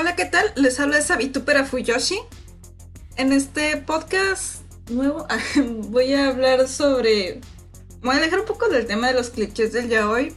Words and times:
Hola, 0.00 0.16
¿qué 0.16 0.24
tal? 0.24 0.50
Les 0.56 0.80
habla 0.80 1.02
Sabitupera 1.02 1.66
Fuyoshi. 1.66 2.18
En 3.16 3.34
este 3.34 3.76
podcast 3.76 4.62
nuevo 4.88 5.26
voy 5.90 6.14
a 6.14 6.28
hablar 6.28 6.68
sobre... 6.68 7.42
Voy 8.00 8.16
a 8.16 8.20
dejar 8.20 8.40
un 8.40 8.46
poco 8.46 8.70
del 8.70 8.86
tema 8.86 9.08
de 9.08 9.12
los 9.12 9.28
clichés 9.28 9.74
del 9.74 9.90
ya 9.90 10.08
hoy 10.08 10.32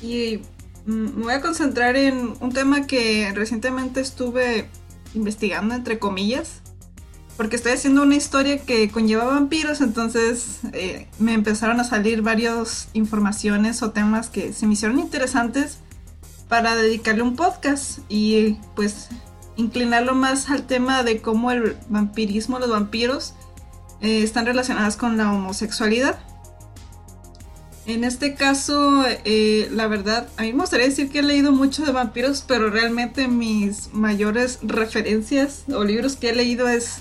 y 0.00 0.42
mm, 0.86 1.18
me 1.18 1.24
voy 1.24 1.32
a 1.32 1.40
concentrar 1.40 1.96
en 1.96 2.34
un 2.38 2.52
tema 2.52 2.86
que 2.86 3.32
recientemente 3.34 4.00
estuve 4.00 4.68
investigando, 5.14 5.74
entre 5.74 5.98
comillas, 5.98 6.60
porque 7.36 7.56
estoy 7.56 7.72
haciendo 7.72 8.04
una 8.04 8.14
historia 8.14 8.64
que 8.64 8.88
conlleva 8.88 9.24
vampiros, 9.24 9.80
entonces 9.80 10.60
eh, 10.74 11.08
me 11.18 11.32
empezaron 11.32 11.80
a 11.80 11.84
salir 11.84 12.22
varias 12.22 12.88
informaciones 12.92 13.82
o 13.82 13.90
temas 13.90 14.28
que 14.28 14.52
se 14.52 14.68
me 14.68 14.74
hicieron 14.74 15.00
interesantes 15.00 15.78
para 16.50 16.74
dedicarle 16.74 17.22
un 17.22 17.36
podcast 17.36 18.00
y 18.08 18.58
pues 18.74 19.08
inclinarlo 19.56 20.14
más 20.14 20.50
al 20.50 20.66
tema 20.66 21.04
de 21.04 21.22
cómo 21.22 21.52
el 21.52 21.76
vampirismo, 21.88 22.58
los 22.58 22.68
vampiros, 22.68 23.34
eh, 24.00 24.22
están 24.22 24.46
relacionados 24.46 24.96
con 24.96 25.16
la 25.16 25.32
homosexualidad. 25.32 26.18
En 27.86 28.04
este 28.04 28.34
caso, 28.34 29.04
eh, 29.24 29.68
la 29.70 29.86
verdad, 29.86 30.28
a 30.36 30.42
mí 30.42 30.52
me 30.52 30.60
gustaría 30.60 30.86
decir 30.86 31.08
que 31.08 31.20
he 31.20 31.22
leído 31.22 31.52
mucho 31.52 31.84
de 31.84 31.92
vampiros, 31.92 32.44
pero 32.46 32.68
realmente 32.68 33.28
mis 33.28 33.92
mayores 33.92 34.58
referencias 34.62 35.64
o 35.72 35.84
libros 35.84 36.16
que 36.16 36.30
he 36.30 36.34
leído 36.34 36.68
es 36.68 36.98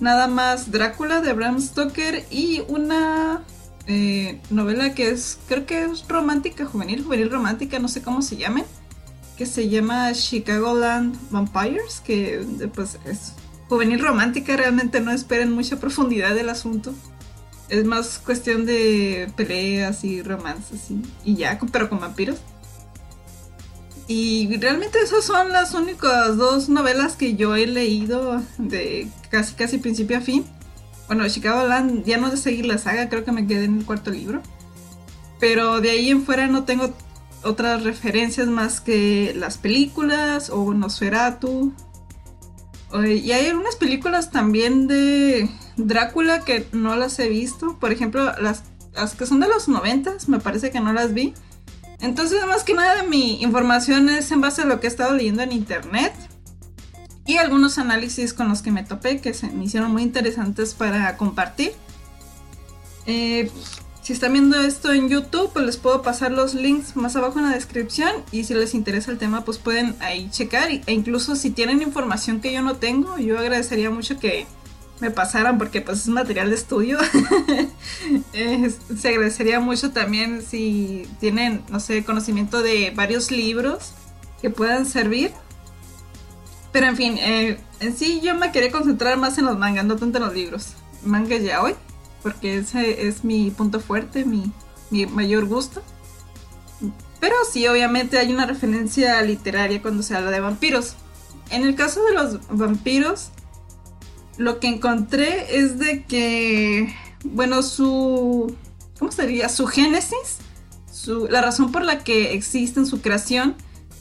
nada 0.00 0.28
más 0.28 0.70
Drácula 0.70 1.20
de 1.20 1.32
Bram 1.32 1.60
Stoker 1.60 2.24
y 2.30 2.62
una 2.68 3.42
eh, 3.88 4.40
novela 4.50 4.94
que 4.94 5.10
es, 5.10 5.38
creo 5.48 5.66
que 5.66 5.84
es 5.84 6.06
romántica, 6.08 6.66
juvenil, 6.66 7.04
juvenil 7.04 7.30
romántica, 7.30 7.78
no 7.78 7.88
sé 7.88 8.02
cómo 8.02 8.22
se 8.22 8.36
llame, 8.36 8.64
que 9.36 9.46
se 9.46 9.68
llama 9.68 10.12
Chicagoland 10.12 11.16
Vampires, 11.30 12.00
que 12.04 12.44
pues 12.74 12.98
es 13.04 13.34
juvenil 13.68 14.00
romántica, 14.00 14.56
realmente 14.56 15.00
no 15.00 15.10
esperen 15.10 15.52
mucha 15.52 15.76
profundidad 15.78 16.34
del 16.34 16.48
asunto. 16.48 16.94
Es 17.68 17.84
más 17.84 18.18
cuestión 18.18 18.64
de 18.64 19.30
peleas 19.36 20.04
y 20.04 20.22
romances 20.22 20.90
y, 20.90 21.02
y 21.24 21.36
ya, 21.36 21.58
pero 21.72 21.88
con 21.88 22.00
vampiros. 22.00 22.38
Y 24.08 24.56
realmente 24.58 25.00
esas 25.00 25.24
son 25.24 25.50
las 25.50 25.74
únicas 25.74 26.36
dos 26.36 26.68
novelas 26.68 27.16
que 27.16 27.34
yo 27.34 27.56
he 27.56 27.66
leído 27.66 28.40
de 28.56 29.08
casi 29.30 29.54
casi 29.54 29.78
principio 29.78 30.18
a 30.18 30.20
fin. 30.20 30.44
Bueno, 31.08 31.28
Chicago 31.28 31.66
Land 31.66 32.04
ya 32.04 32.16
no 32.16 32.30
de 32.30 32.36
seguir 32.36 32.66
la 32.66 32.78
saga, 32.78 33.08
creo 33.08 33.24
que 33.24 33.32
me 33.32 33.46
quedé 33.46 33.64
en 33.64 33.78
el 33.78 33.84
cuarto 33.84 34.12
libro. 34.12 34.42
Pero 35.40 35.80
de 35.80 35.90
ahí 35.90 36.10
en 36.10 36.24
fuera 36.24 36.46
no 36.46 36.64
tengo 36.64 36.94
otras 37.46 37.84
referencias 37.84 38.48
más 38.48 38.80
que 38.80 39.32
las 39.36 39.58
películas 39.58 40.50
o 40.50 40.74
Nosferatu. 40.74 41.72
Y 42.94 43.32
hay 43.32 43.46
algunas 43.46 43.76
películas 43.76 44.30
también 44.30 44.86
de 44.86 45.48
Drácula 45.76 46.40
que 46.40 46.66
no 46.72 46.96
las 46.96 47.18
he 47.18 47.28
visto. 47.28 47.78
Por 47.78 47.92
ejemplo, 47.92 48.32
las, 48.40 48.64
las 48.94 49.14
que 49.14 49.26
son 49.26 49.40
de 49.40 49.48
los 49.48 49.68
noventas, 49.68 50.28
me 50.28 50.40
parece 50.40 50.70
que 50.70 50.80
no 50.80 50.92
las 50.92 51.12
vi. 51.12 51.34
Entonces, 52.00 52.44
más 52.46 52.64
que 52.64 52.74
nada, 52.74 53.02
mi 53.02 53.42
información 53.42 54.08
es 54.08 54.30
en 54.30 54.40
base 54.40 54.62
a 54.62 54.66
lo 54.66 54.80
que 54.80 54.86
he 54.86 54.90
estado 54.90 55.14
leyendo 55.14 55.42
en 55.42 55.52
internet 55.52 56.12
y 57.26 57.38
algunos 57.38 57.78
análisis 57.78 58.32
con 58.32 58.48
los 58.48 58.62
que 58.62 58.70
me 58.70 58.84
topé 58.84 59.20
que 59.20 59.34
se 59.34 59.48
me 59.48 59.64
hicieron 59.64 59.92
muy 59.92 60.02
interesantes 60.02 60.74
para 60.74 61.16
compartir. 61.16 61.72
Eh, 63.06 63.50
si 64.06 64.12
están 64.12 64.34
viendo 64.34 64.60
esto 64.60 64.92
en 64.92 65.08
YouTube, 65.08 65.50
pues 65.52 65.66
les 65.66 65.78
puedo 65.78 66.00
pasar 66.00 66.30
los 66.30 66.54
links 66.54 66.94
más 66.94 67.16
abajo 67.16 67.40
en 67.40 67.46
la 67.46 67.54
descripción 67.56 68.08
y 68.30 68.44
si 68.44 68.54
les 68.54 68.72
interesa 68.72 69.10
el 69.10 69.18
tema, 69.18 69.44
pues 69.44 69.58
pueden 69.58 69.96
ahí 69.98 70.30
checar 70.30 70.70
e 70.70 70.92
incluso 70.92 71.34
si 71.34 71.50
tienen 71.50 71.82
información 71.82 72.40
que 72.40 72.52
yo 72.52 72.62
no 72.62 72.76
tengo, 72.76 73.18
yo 73.18 73.36
agradecería 73.36 73.90
mucho 73.90 74.20
que 74.20 74.46
me 75.00 75.10
pasaran 75.10 75.58
porque 75.58 75.80
pues 75.80 76.02
es 76.02 76.06
material 76.06 76.50
de 76.50 76.54
estudio. 76.54 76.98
se 78.32 79.08
agradecería 79.08 79.58
mucho 79.58 79.90
también 79.90 80.40
si 80.40 81.08
tienen, 81.18 81.64
no 81.68 81.80
sé, 81.80 82.04
conocimiento 82.04 82.62
de 82.62 82.92
varios 82.94 83.32
libros 83.32 83.90
que 84.40 84.50
puedan 84.50 84.86
servir. 84.86 85.32
Pero 86.70 86.86
en 86.86 86.96
fin, 86.96 87.18
eh, 87.18 87.58
en 87.80 87.96
sí 87.96 88.20
yo 88.22 88.36
me 88.36 88.52
quería 88.52 88.70
concentrar 88.70 89.18
más 89.18 89.36
en 89.38 89.46
los 89.46 89.58
mangas, 89.58 89.84
no 89.84 89.96
tanto 89.96 90.18
en 90.18 90.24
los 90.26 90.32
libros. 90.32 90.74
Manga 91.02 91.36
ya 91.38 91.60
hoy, 91.60 91.74
porque 92.26 92.58
ese 92.58 93.06
es 93.06 93.22
mi 93.22 93.52
punto 93.52 93.78
fuerte, 93.78 94.24
mi, 94.24 94.50
mi 94.90 95.06
mayor 95.06 95.44
gusto. 95.46 95.80
Pero 97.20 97.36
sí, 97.48 97.68
obviamente 97.68 98.18
hay 98.18 98.34
una 98.34 98.46
referencia 98.46 99.22
literaria 99.22 99.80
cuando 99.80 100.02
se 100.02 100.16
habla 100.16 100.32
de 100.32 100.40
vampiros. 100.40 100.96
En 101.52 101.62
el 101.62 101.76
caso 101.76 102.02
de 102.02 102.14
los 102.14 102.40
vampiros, 102.48 103.30
lo 104.38 104.58
que 104.58 104.66
encontré 104.66 105.56
es 105.56 105.78
de 105.78 106.02
que, 106.02 106.92
bueno, 107.22 107.62
su, 107.62 108.56
¿cómo 108.98 109.12
sería? 109.12 109.48
Su 109.48 109.68
génesis, 109.68 110.38
su, 110.90 111.28
la 111.28 111.42
razón 111.42 111.70
por 111.70 111.84
la 111.84 112.02
que 112.02 112.34
existen, 112.34 112.86
su 112.86 113.02
creación, 113.02 113.54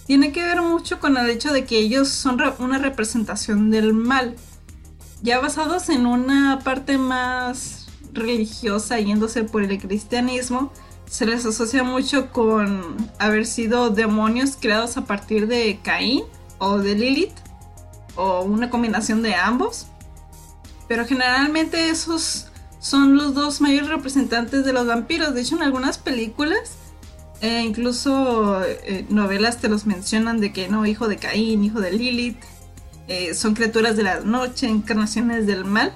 tiene 0.07 0.31
que 0.31 0.41
ver 0.41 0.63
mucho 0.63 0.99
con 0.99 1.15
el 1.17 1.29
hecho 1.29 1.53
de 1.53 1.65
que 1.65 1.77
ellos 1.77 2.09
son 2.09 2.41
una 2.57 2.79
representación 2.79 3.69
del 3.69 3.93
mal. 3.93 4.35
Ya 5.21 5.39
basados 5.39 5.89
en 5.89 6.07
una 6.07 6.61
parte 6.63 6.97
más 6.97 7.84
religiosa, 8.15 8.99
yéndose 8.99 9.43
por 9.43 9.63
el 9.63 9.79
cristianismo, 9.79 10.71
se 11.09 11.25
les 11.25 11.45
asocia 11.45 11.83
mucho 11.83 12.31
con 12.31 12.95
haber 13.19 13.45
sido 13.45 13.89
demonios 13.89 14.57
creados 14.59 14.97
a 14.97 15.05
partir 15.05 15.47
de 15.47 15.79
Caín 15.83 16.23
o 16.57 16.77
de 16.79 16.95
Lilith, 16.95 17.35
o 18.15 18.41
una 18.41 18.69
combinación 18.69 19.21
de 19.21 19.35
ambos. 19.35 19.87
Pero 20.87 21.05
generalmente 21.05 21.89
esos 21.89 22.47
son 22.79 23.17
los 23.17 23.33
dos 23.33 23.61
mayores 23.61 23.89
representantes 23.89 24.63
de 24.65 24.73
los 24.73 24.87
vampiros. 24.87 25.33
De 25.33 25.41
hecho, 25.41 25.55
en 25.55 25.63
algunas 25.63 25.97
películas, 25.97 26.77
e 27.41 27.61
incluso 27.61 28.63
eh, 28.63 29.05
novelas 29.09 29.57
te 29.57 29.67
los 29.67 29.85
mencionan 29.85 30.39
de 30.39 30.53
que 30.53 30.67
no, 30.69 30.85
hijo 30.85 31.07
de 31.07 31.17
Caín, 31.17 31.63
hijo 31.63 31.81
de 31.81 31.91
Lilith, 31.91 32.37
eh, 33.07 33.33
son 33.33 33.53
criaturas 33.53 33.97
de 33.97 34.03
la 34.03 34.21
noche, 34.21 34.67
encarnaciones 34.67 35.45
del 35.45 35.65
mal. 35.65 35.93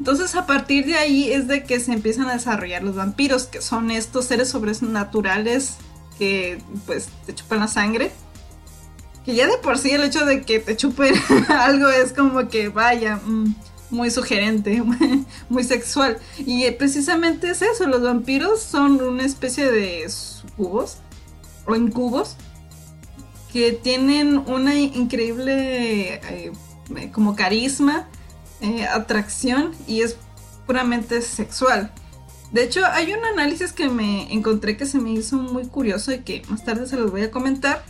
Entonces 0.00 0.34
a 0.34 0.46
partir 0.46 0.86
de 0.86 0.94
ahí 0.94 1.30
es 1.30 1.46
de 1.46 1.62
que 1.62 1.78
se 1.78 1.92
empiezan 1.92 2.26
a 2.30 2.32
desarrollar 2.32 2.82
los 2.82 2.96
vampiros, 2.96 3.44
que 3.44 3.60
son 3.60 3.90
estos 3.90 4.24
seres 4.24 4.48
sobrenaturales 4.48 5.76
que 6.18 6.58
pues 6.86 7.08
te 7.26 7.34
chupan 7.34 7.60
la 7.60 7.68
sangre. 7.68 8.10
Que 9.26 9.34
ya 9.34 9.46
de 9.46 9.58
por 9.58 9.76
sí 9.76 9.90
el 9.90 10.02
hecho 10.02 10.24
de 10.24 10.40
que 10.40 10.58
te 10.58 10.74
chupen 10.74 11.12
algo 11.50 11.90
es 11.90 12.14
como 12.14 12.48
que 12.48 12.70
vaya, 12.70 13.16
mm, 13.16 13.54
muy 13.90 14.10
sugerente, 14.10 14.82
muy 15.50 15.64
sexual. 15.64 16.16
Y 16.38 16.64
eh, 16.64 16.72
precisamente 16.72 17.50
es 17.50 17.60
eso, 17.60 17.86
los 17.86 18.00
vampiros 18.00 18.62
son 18.62 19.02
una 19.02 19.26
especie 19.26 19.70
de 19.70 20.10
cubos 20.56 20.96
o 21.66 21.76
incubos 21.76 22.36
que 23.52 23.72
tienen 23.72 24.38
una 24.38 24.76
increíble 24.76 26.14
eh, 26.14 26.52
como 27.12 27.36
carisma, 27.36 28.08
eh, 28.60 28.86
atracción 28.86 29.72
y 29.86 30.02
es 30.02 30.16
puramente 30.66 31.22
sexual. 31.22 31.92
De 32.52 32.64
hecho, 32.64 32.84
hay 32.84 33.12
un 33.12 33.24
análisis 33.24 33.72
que 33.72 33.88
me 33.88 34.32
encontré 34.32 34.76
que 34.76 34.86
se 34.86 34.98
me 34.98 35.12
hizo 35.12 35.36
muy 35.36 35.66
curioso 35.66 36.12
y 36.12 36.20
que 36.20 36.42
más 36.48 36.64
tarde 36.64 36.86
se 36.86 36.96
los 36.96 37.10
voy 37.10 37.22
a 37.22 37.30
comentar 37.30 37.84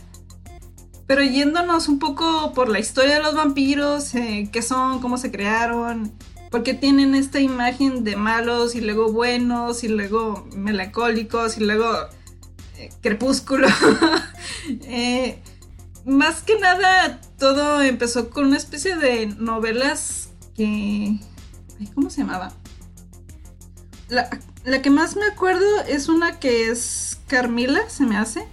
pero 1.11 1.23
yéndonos 1.23 1.89
un 1.89 1.99
poco 1.99 2.53
por 2.53 2.69
la 2.69 2.79
historia 2.79 3.15
de 3.15 3.21
los 3.21 3.35
vampiros, 3.35 4.15
eh, 4.15 4.47
qué 4.49 4.61
son, 4.61 5.01
cómo 5.01 5.17
se 5.17 5.29
crearon, 5.29 6.13
por 6.49 6.63
qué 6.63 6.73
tienen 6.73 7.15
esta 7.15 7.41
imagen 7.41 8.05
de 8.05 8.15
malos 8.15 8.75
y 8.75 8.79
luego 8.79 9.11
buenos 9.11 9.83
y 9.83 9.89
luego 9.89 10.47
melancólicos 10.55 11.57
y 11.57 11.65
luego 11.65 12.07
eh, 12.77 12.89
crepúsculo. 13.01 13.67
Eh, 14.83 15.41
más 16.05 16.43
que 16.43 16.57
nada, 16.59 17.19
todo 17.37 17.81
empezó 17.81 18.29
con 18.29 18.45
una 18.45 18.57
especie 18.57 18.95
de 18.95 19.25
novelas 19.25 20.29
que... 20.55 21.19
¿Cómo 21.95 22.09
se 22.09 22.21
llamaba? 22.21 22.53
La, 24.09 24.29
la 24.63 24.81
que 24.81 24.89
más 24.89 25.15
me 25.15 25.25
acuerdo 25.25 25.65
es 25.87 26.09
una 26.09 26.39
que 26.39 26.69
es 26.69 27.19
Carmila, 27.27 27.89
se 27.89 28.05
me 28.05 28.17
hace 28.17 28.45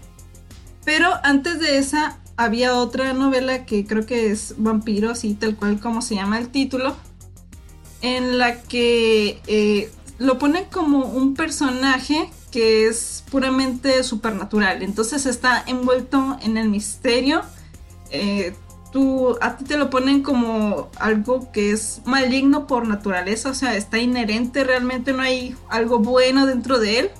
Pero 0.84 1.10
antes 1.22 1.58
de 1.60 1.78
esa 1.78 2.18
había 2.36 2.76
otra 2.76 3.12
novela 3.12 3.66
que 3.66 3.84
creo 3.84 4.06
que 4.06 4.30
es 4.30 4.54
Vampiro, 4.56 5.10
así 5.10 5.34
tal 5.34 5.56
cual 5.56 5.80
como 5.80 6.00
se 6.00 6.14
llama 6.14 6.38
el 6.38 6.48
título, 6.50 6.96
en 8.00 8.38
la 8.38 8.62
que 8.62 9.42
eh, 9.48 9.90
lo 10.18 10.38
ponen 10.38 10.66
como 10.70 11.00
un 11.00 11.34
personaje 11.34 12.30
que 12.52 12.86
es 12.86 13.24
puramente 13.30 14.02
supernatural. 14.04 14.82
Entonces 14.82 15.26
está 15.26 15.62
envuelto 15.66 16.38
en 16.40 16.56
el 16.56 16.68
misterio. 16.68 17.42
Eh, 18.10 18.54
tú, 18.92 19.36
a 19.40 19.56
ti 19.56 19.64
te 19.64 19.76
lo 19.76 19.90
ponen 19.90 20.22
como 20.22 20.90
algo 20.98 21.50
que 21.52 21.72
es 21.72 22.00
maligno 22.04 22.66
por 22.66 22.86
naturaleza, 22.86 23.50
o 23.50 23.54
sea, 23.54 23.76
está 23.76 23.98
inherente, 23.98 24.64
realmente 24.64 25.12
no 25.12 25.22
hay 25.22 25.56
algo 25.68 25.98
bueno 25.98 26.46
dentro 26.46 26.78
de 26.78 27.00
él. 27.00 27.10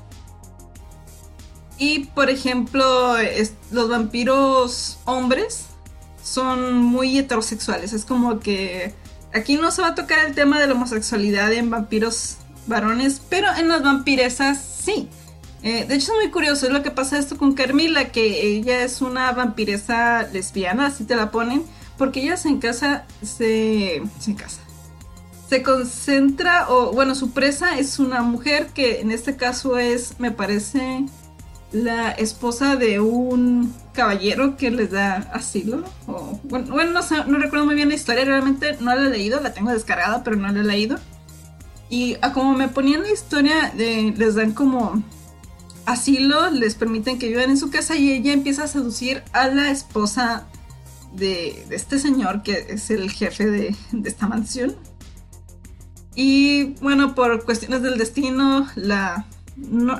Y 1.78 2.06
por 2.06 2.28
ejemplo, 2.28 3.14
los 3.70 3.88
vampiros 3.88 4.98
hombres 5.04 5.66
son 6.22 6.78
muy 6.78 7.18
heterosexuales. 7.18 7.92
Es 7.92 8.04
como 8.04 8.40
que 8.40 8.94
aquí 9.32 9.56
no 9.56 9.70
se 9.70 9.82
va 9.82 9.88
a 9.88 9.94
tocar 9.94 10.26
el 10.26 10.34
tema 10.34 10.58
de 10.58 10.66
la 10.66 10.74
homosexualidad 10.74 11.52
en 11.52 11.70
vampiros 11.70 12.38
varones, 12.66 13.22
pero 13.28 13.48
en 13.56 13.68
las 13.68 13.82
vampiresas 13.82 14.58
sí. 14.84 15.08
Eh, 15.62 15.84
de 15.86 15.94
hecho 15.94 16.12
es 16.12 16.18
muy 16.22 16.30
curioso, 16.30 16.66
es 16.66 16.72
lo 16.72 16.82
que 16.82 16.90
pasa 16.90 17.18
esto 17.18 17.36
con 17.36 17.54
Carmila, 17.54 18.10
que 18.10 18.46
ella 18.46 18.82
es 18.82 19.02
una 19.02 19.32
vampiresa 19.32 20.22
lesbiana, 20.32 20.86
así 20.86 21.04
te 21.04 21.16
la 21.16 21.30
ponen, 21.30 21.64
porque 21.96 22.22
ella 22.22 22.36
se 22.36 22.48
en 22.48 22.58
casa, 22.58 23.04
se, 23.22 24.02
se 24.20 24.34
casa. 24.34 24.60
Se 25.48 25.62
concentra, 25.62 26.68
o 26.68 26.92
bueno, 26.92 27.14
su 27.14 27.30
presa 27.30 27.78
es 27.78 27.98
una 27.98 28.22
mujer 28.22 28.68
que 28.68 29.00
en 29.00 29.10
este 29.10 29.36
caso 29.36 29.78
es, 29.78 30.20
me 30.20 30.30
parece, 30.30 31.06
la 31.72 32.12
esposa 32.12 32.76
de 32.76 33.00
un 33.00 33.74
caballero 33.92 34.56
que 34.56 34.70
les 34.70 34.90
da 34.90 35.16
asilo. 35.32 35.84
O, 36.06 36.38
bueno, 36.44 36.92
no, 36.92 37.24
no 37.26 37.38
recuerdo 37.38 37.66
muy 37.66 37.74
bien 37.74 37.88
la 37.88 37.94
historia, 37.94 38.24
realmente 38.24 38.76
no 38.80 38.94
la 38.94 39.06
he 39.06 39.10
leído, 39.10 39.40
la 39.40 39.52
tengo 39.52 39.72
descargada, 39.72 40.22
pero 40.22 40.36
no 40.36 40.52
la 40.52 40.60
he 40.60 40.64
leído. 40.64 40.98
Y 41.90 42.16
como 42.34 42.52
me 42.52 42.68
ponían 42.68 43.02
la 43.02 43.10
historia, 43.10 43.72
les 43.74 44.34
dan 44.34 44.52
como 44.52 45.02
asilo, 45.88 46.50
les 46.50 46.74
permiten 46.74 47.18
que 47.18 47.28
vivan 47.28 47.50
en 47.50 47.56
su 47.56 47.70
casa 47.70 47.96
y 47.96 48.12
ella 48.12 48.32
empieza 48.32 48.64
a 48.64 48.68
seducir 48.68 49.22
a 49.32 49.48
la 49.48 49.70
esposa 49.70 50.46
de, 51.14 51.66
este 51.70 51.98
señor 51.98 52.42
que 52.42 52.66
es 52.68 52.90
el 52.90 53.10
jefe 53.10 53.46
de, 53.46 53.76
esta 54.04 54.28
mansión. 54.28 54.76
Y 56.14 56.74
bueno, 56.80 57.14
por 57.14 57.44
cuestiones 57.44 57.82
del 57.82 57.96
destino, 57.96 58.66
la 58.74 59.26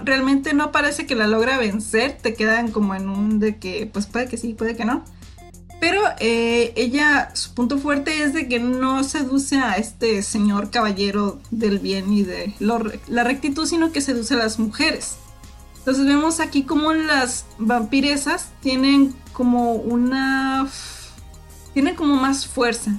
realmente 0.04 0.52
no 0.52 0.70
parece 0.70 1.06
que 1.06 1.16
la 1.16 1.26
logra 1.26 1.58
vencer, 1.58 2.16
te 2.20 2.34
quedan 2.34 2.70
como 2.70 2.94
en 2.94 3.08
un 3.08 3.40
de 3.40 3.56
que 3.56 3.90
pues 3.92 4.06
puede 4.06 4.28
que 4.28 4.36
sí, 4.36 4.54
puede 4.54 4.76
que 4.76 4.84
no. 4.84 5.04
Pero 5.80 6.02
eh, 6.18 6.72
ella, 6.76 7.30
su 7.34 7.54
punto 7.54 7.78
fuerte 7.78 8.22
es 8.22 8.34
de 8.34 8.48
que 8.48 8.58
no 8.58 9.04
seduce 9.04 9.58
a 9.58 9.74
este 9.74 10.22
señor 10.22 10.70
caballero 10.70 11.40
del 11.50 11.78
bien 11.78 12.12
y 12.12 12.24
de 12.24 12.52
la 12.58 13.24
rectitud, 13.24 13.64
sino 13.64 13.92
que 13.92 14.00
seduce 14.00 14.34
a 14.34 14.38
las 14.38 14.58
mujeres. 14.58 15.16
Entonces 15.78 16.04
vemos 16.04 16.40
aquí 16.40 16.64
como 16.64 16.92
las 16.92 17.46
vampiresas 17.58 18.50
tienen 18.60 19.14
como 19.32 19.72
una... 19.72 20.68
tienen 21.72 21.94
como 21.94 22.16
más 22.16 22.46
fuerza. 22.46 22.92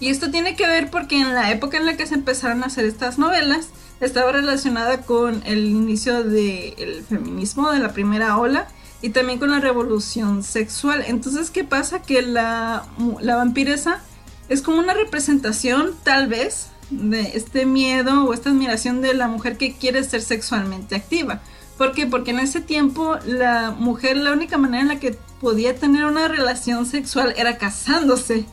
Y 0.00 0.08
esto 0.08 0.30
tiene 0.30 0.56
que 0.56 0.66
ver 0.66 0.90
porque 0.90 1.20
en 1.20 1.34
la 1.34 1.50
época 1.50 1.76
en 1.76 1.86
la 1.86 1.96
que 1.96 2.06
se 2.06 2.14
empezaron 2.14 2.62
a 2.62 2.66
hacer 2.66 2.84
estas 2.84 3.18
novelas, 3.18 3.68
estaba 4.00 4.32
relacionada 4.32 5.02
con 5.02 5.42
el 5.46 5.66
inicio 5.66 6.24
del 6.24 7.04
feminismo 7.08 7.70
de 7.70 7.78
la 7.78 7.92
primera 7.92 8.36
ola 8.36 8.68
y 9.02 9.10
también 9.10 9.38
con 9.38 9.50
la 9.50 9.60
revolución 9.60 10.42
sexual. 10.42 11.04
Entonces, 11.06 11.50
¿qué 11.50 11.64
pasa? 11.64 12.02
Que 12.02 12.22
la, 12.22 12.84
la 13.20 13.36
vampiresa 13.36 14.02
es 14.48 14.62
como 14.62 14.78
una 14.78 14.94
representación, 14.94 15.92
tal 16.02 16.28
vez, 16.28 16.68
de 16.90 17.32
este 17.34 17.66
miedo 17.66 18.24
o 18.24 18.34
esta 18.34 18.50
admiración 18.50 19.00
de 19.00 19.14
la 19.14 19.28
mujer 19.28 19.56
que 19.56 19.74
quiere 19.74 20.02
ser 20.04 20.22
sexualmente 20.22 20.96
activa. 20.96 21.40
¿Por 21.76 21.92
qué? 21.92 22.06
Porque 22.06 22.30
en 22.30 22.38
ese 22.38 22.60
tiempo 22.60 23.16
la 23.26 23.72
mujer, 23.72 24.16
la 24.16 24.32
única 24.32 24.58
manera 24.58 24.82
en 24.82 24.88
la 24.88 25.00
que 25.00 25.18
podía 25.40 25.74
tener 25.74 26.04
una 26.04 26.28
relación 26.28 26.86
sexual 26.86 27.34
era 27.36 27.58
casándose. 27.58 28.46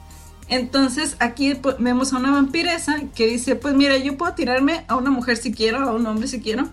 Entonces 0.48 1.16
aquí 1.20 1.58
vemos 1.80 2.14
a 2.14 2.18
una 2.18 2.32
vampiresa 2.32 3.02
que 3.16 3.28
dice, 3.28 3.56
pues 3.56 3.74
mira, 3.76 3.96
yo 3.98 4.18
puedo 4.18 4.34
tirarme 4.34 4.86
a 4.88 4.96
una 4.96 5.10
mujer 5.10 5.38
si 5.38 5.54
quiero, 5.54 5.80
a 5.80 5.94
un 5.94 6.06
hombre 6.06 6.28
si 6.28 6.42
quiero. 6.42 6.70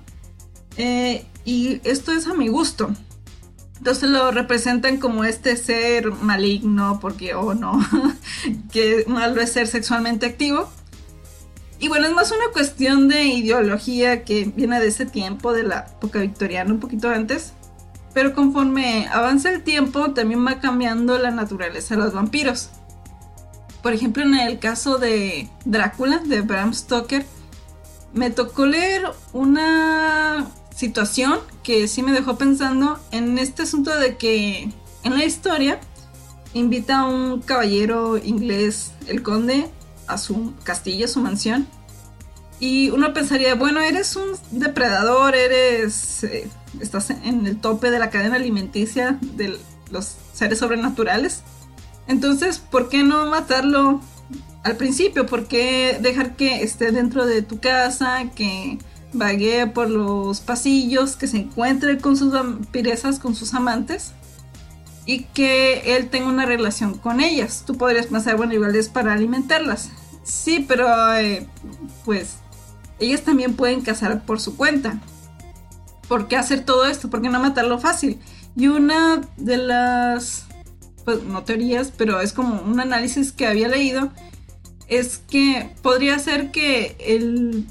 Eh, 0.77 1.25
y 1.45 1.81
esto 1.85 2.13
es 2.13 2.27
a 2.27 2.35
mi 2.35 2.49
gusto. 2.49 2.91
Entonces 3.77 4.11
lo 4.11 4.33
representan 4.33 4.97
como 4.97 5.25
este 5.25 5.57
ser 5.57 6.11
maligno, 6.11 6.99
porque, 7.01 7.35
oh 7.35 7.55
no, 7.55 7.79
que 8.73 9.05
malo 9.07 9.41
es 9.41 9.53
ser 9.53 9.69
sexualmente 9.69 10.27
activo. 10.27 10.69
Y 11.79 11.89
bueno, 11.89 12.07
es 12.07 12.13
más 12.13 12.33
una 12.33 12.53
cuestión 12.53 13.09
de 13.09 13.25
ideología 13.25 14.25
que 14.25 14.53
viene 14.57 14.81
de 14.81 14.89
ese 14.89 15.07
tiempo, 15.07 15.53
de 15.53 15.63
la 15.63 15.87
época 15.97 16.21
victoriana, 16.21 16.73
un 16.73 16.81
poquito 16.81 17.09
antes. 17.09 17.53
Pero 18.15 18.35
conforme 18.35 19.07
avanza 19.13 19.51
el 19.51 19.63
tiempo, 19.63 20.11
también 20.13 20.45
va 20.45 20.61
cambiando 20.61 21.19
la 21.19 21.31
naturaleza 21.31 21.95
de 21.95 22.03
los 22.03 22.13
vampiros 22.13 22.71
por 23.83 23.93
ejemplo, 23.93 24.23
en 24.23 24.35
el 24.35 24.59
caso 24.59 24.99
de 24.99 25.49
Drácula, 25.65 26.19
de 26.19 26.41
Bram 26.41 26.75
Stoker, 26.75 27.25
me 28.13 28.31
tocó 28.31 28.67
leer 28.67 29.03
una 29.33 30.51
situación 30.75 31.41
que 31.63 31.87
sí 31.89 32.03
me 32.03 32.13
dejó 32.13 32.37
pensando 32.37 32.99
en 33.13 33.39
este 33.39 33.63
asunto 33.63 33.97
de 33.99 34.17
que 34.17 34.71
en 35.05 35.17
la 35.17 35.25
historia 35.25 35.81
invita 36.55 37.01
a 37.01 37.07
un 37.07 37.41
caballero 37.41 38.19
inglés, 38.19 38.93
el 39.07 39.23
conde, 39.23 39.71
a 40.09 40.19
su 40.19 40.55
castillo, 40.65 41.05
a 41.05 41.09
su 41.09 41.21
mansión. 41.21 41.67
Y 42.61 42.91
uno 42.91 43.13
pensaría, 43.13 43.55
bueno, 43.55 43.81
eres 43.81 44.17
un 44.17 44.33
depredador, 44.51 45.35
eres... 45.37 46.25
Eh, 46.25 46.49
estás 46.81 47.11
en 47.11 47.47
el 47.47 47.61
tope 47.61 47.91
de 47.91 47.99
la 47.99 48.11
cadena 48.11 48.37
alimenticia 48.37 49.19
de 49.21 49.59
los 49.91 50.17
seres 50.33 50.59
sobrenaturales. 50.59 51.43
Entonces, 52.07 52.59
¿por 52.59 52.89
qué 52.89 53.03
no 53.03 53.27
matarlo 53.27 54.01
al 54.65 54.77
principio? 54.77 55.27
¿Por 55.27 55.47
qué 55.47 55.99
dejar 56.01 56.37
que 56.37 56.63
esté 56.63 56.91
dentro 56.91 57.27
de 57.27 57.43
tu 57.43 57.61
casa, 57.61 58.25
que 58.35 58.79
vague 59.13 59.67
por 59.67 59.89
los 59.89 60.41
pasillos, 60.41 61.17
que 61.17 61.27
se 61.27 61.39
encuentre 61.39 61.99
con 61.99 62.17
sus 62.17 62.33
vampiresas, 62.33 63.19
con 63.19 63.35
sus 63.35 63.55
amantes? 63.55 64.13
Y 65.07 65.21
que 65.25 65.97
él 65.97 66.11
tenga 66.11 66.29
una 66.29 66.45
relación 66.45 66.99
con 66.99 67.21
ellas. 67.21 67.65
Tú 67.67 67.77
podrías 67.79 68.07
pensar, 68.07 68.37
bueno, 68.37 68.53
igual 68.53 68.77
es 68.77 68.89
para 68.91 69.15
alimentarlas. 69.15 69.91
Sí, 70.29 70.65
pero 70.69 71.15
eh, 71.15 71.47
pues 72.05 72.37
ellas 72.99 73.23
también 73.23 73.55
pueden 73.55 73.81
cazar 73.81 74.25
por 74.27 74.41
su 74.41 74.57
cuenta. 74.57 75.01
¿Por 76.07 76.29
qué 76.29 76.37
hacer 76.37 76.65
todo 76.65 76.85
esto? 76.85 77.09
¿Por 77.09 77.23
qué 77.23 77.31
no 77.31 77.41
matarlo 77.41 77.79
fácil? 77.79 78.21
Y 78.55 78.69
una 78.69 79.23
de 79.39 79.57
las 79.57 80.45
pues, 81.07 81.23
no 81.23 81.45
teorías, 81.45 81.93
pero 81.97 82.21
es 82.21 82.35
como 82.35 82.61
un 82.61 82.79
análisis 82.79 83.33
que 83.33 83.47
había 83.47 83.69
leído, 83.69 84.11
es 84.87 85.17
que 85.17 85.75
podría 85.81 86.19
ser 86.19 86.51
que 86.51 86.97
el 87.01 87.67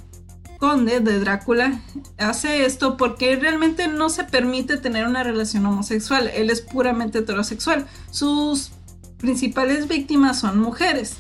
conde 0.58 1.00
de 1.00 1.20
Drácula 1.20 1.82
hace 2.18 2.66
esto 2.66 2.98
porque 2.98 3.36
realmente 3.36 3.88
no 3.88 4.10
se 4.10 4.24
permite 4.24 4.78
tener 4.78 5.06
una 5.06 5.24
relación 5.24 5.64
homosexual, 5.68 6.32
él 6.34 6.50
es 6.50 6.62
puramente 6.62 7.20
heterosexual. 7.20 7.86
Sus 8.10 8.72
principales 9.20 9.88
víctimas 9.88 10.40
son 10.40 10.60
mujeres. 10.60 11.18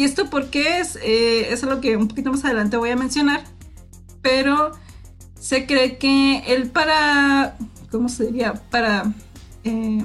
Y 0.00 0.04
esto 0.04 0.30
porque 0.30 0.78
es, 0.78 0.96
eh, 1.02 1.52
es 1.52 1.62
algo 1.62 1.82
que 1.82 1.94
un 1.98 2.08
poquito 2.08 2.30
más 2.30 2.42
adelante 2.42 2.78
voy 2.78 2.88
a 2.88 2.96
mencionar, 2.96 3.44
pero 4.22 4.72
se 5.38 5.66
cree 5.66 5.98
que 5.98 6.38
él 6.46 6.70
para, 6.70 7.58
¿cómo 7.90 8.08
se 8.08 8.24
diría? 8.24 8.54
Para... 8.54 9.12
Eh, 9.62 10.02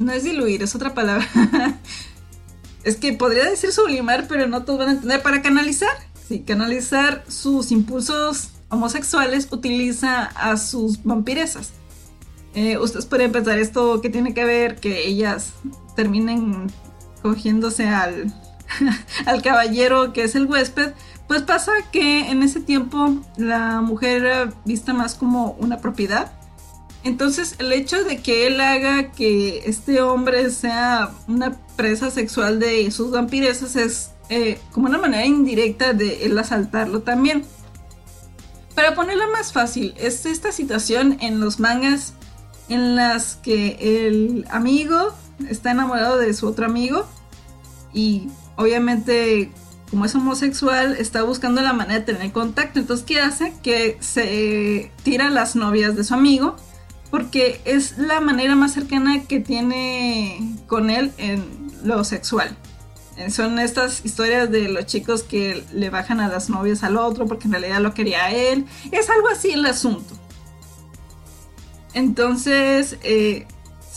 no 0.00 0.12
es 0.12 0.24
diluir, 0.24 0.64
es 0.64 0.74
otra 0.74 0.94
palabra. 0.94 1.28
es 2.82 2.96
que 2.96 3.12
podría 3.12 3.48
decir 3.48 3.70
sublimar, 3.70 4.26
pero 4.26 4.48
no 4.48 4.64
todos 4.64 4.80
van 4.80 4.88
a 4.88 4.92
entender. 4.94 5.22
Para 5.22 5.40
canalizar, 5.40 5.96
sí, 6.26 6.40
canalizar 6.40 7.24
sus 7.28 7.70
impulsos 7.70 8.48
homosexuales 8.68 9.46
utiliza 9.52 10.24
a 10.24 10.56
sus 10.56 11.04
vampiresas. 11.04 11.70
Eh, 12.56 12.78
ustedes 12.78 13.06
pueden 13.06 13.30
pensar 13.30 13.60
esto 13.60 14.00
que 14.00 14.10
tiene 14.10 14.34
que 14.34 14.44
ver 14.44 14.80
que 14.80 15.06
ellas 15.06 15.52
terminen 15.94 16.68
cogiéndose 17.22 17.88
al, 17.88 18.32
al 19.26 19.42
caballero 19.42 20.12
que 20.12 20.24
es 20.24 20.34
el 20.34 20.46
huésped. 20.46 20.92
Pues 21.26 21.42
pasa 21.42 21.72
que 21.92 22.30
en 22.30 22.42
ese 22.42 22.60
tiempo 22.60 23.18
la 23.36 23.82
mujer 23.82 24.24
era 24.24 24.52
vista 24.64 24.94
más 24.94 25.14
como 25.14 25.52
una 25.60 25.78
propiedad 25.78 26.32
entonces, 27.04 27.54
el 27.58 27.72
hecho 27.72 28.04
de 28.04 28.18
que 28.18 28.46
él 28.46 28.60
haga 28.60 29.12
que 29.12 29.62
este 29.66 30.02
hombre 30.02 30.50
sea 30.50 31.10
una 31.28 31.56
presa 31.76 32.10
sexual 32.10 32.58
de 32.58 32.90
sus 32.90 33.10
vampiresas 33.10 33.76
es 33.76 34.10
eh, 34.28 34.60
como 34.72 34.88
una 34.88 34.98
manera 34.98 35.24
indirecta 35.24 35.92
de 35.92 36.26
él 36.26 36.36
asaltarlo 36.38 37.00
también. 37.00 37.44
Para 38.74 38.94
ponerlo 38.94 39.30
más 39.30 39.52
fácil, 39.52 39.94
es 39.96 40.26
esta 40.26 40.52
situación 40.52 41.16
en 41.20 41.40
los 41.40 41.60
mangas 41.60 42.14
en 42.68 42.96
las 42.96 43.36
que 43.36 43.78
el 43.80 44.44
amigo 44.50 45.14
está 45.48 45.70
enamorado 45.70 46.18
de 46.18 46.32
su 46.34 46.46
otro 46.46 46.66
amigo 46.66 47.06
y 47.92 48.28
obviamente 48.56 49.50
como 49.90 50.04
es 50.04 50.14
homosexual 50.14 50.96
está 50.98 51.22
buscando 51.22 51.62
la 51.62 51.72
manera 51.72 52.00
de 52.00 52.12
tener 52.12 52.32
contacto. 52.32 52.78
Entonces, 52.78 53.06
¿qué 53.06 53.20
hace? 53.20 53.54
Que 53.62 53.96
se 54.00 54.92
tira 55.02 55.28
a 55.28 55.30
las 55.30 55.56
novias 55.56 55.96
de 55.96 56.04
su 56.04 56.14
amigo 56.14 56.56
porque 57.10 57.60
es 57.64 57.96
la 57.96 58.20
manera 58.20 58.54
más 58.54 58.72
cercana 58.72 59.24
que 59.24 59.40
tiene 59.40 60.56
con 60.66 60.90
él 60.90 61.12
en 61.16 61.42
lo 61.84 62.04
sexual. 62.04 62.56
Eh, 63.16 63.30
son 63.30 63.58
estas 63.58 64.04
historias 64.04 64.50
de 64.50 64.68
los 64.68 64.86
chicos 64.86 65.22
que 65.22 65.64
le 65.72 65.90
bajan 65.90 66.20
a 66.20 66.28
las 66.28 66.50
novias 66.50 66.84
al 66.84 66.96
otro 66.96 67.26
porque 67.26 67.46
en 67.46 67.52
realidad 67.52 67.80
lo 67.80 67.94
quería 67.94 68.30
él. 68.30 68.66
Es 68.92 69.08
algo 69.08 69.28
así 69.28 69.52
el 69.52 69.64
asunto. 69.64 70.14
Entonces, 71.94 72.98
eh, 73.02 73.46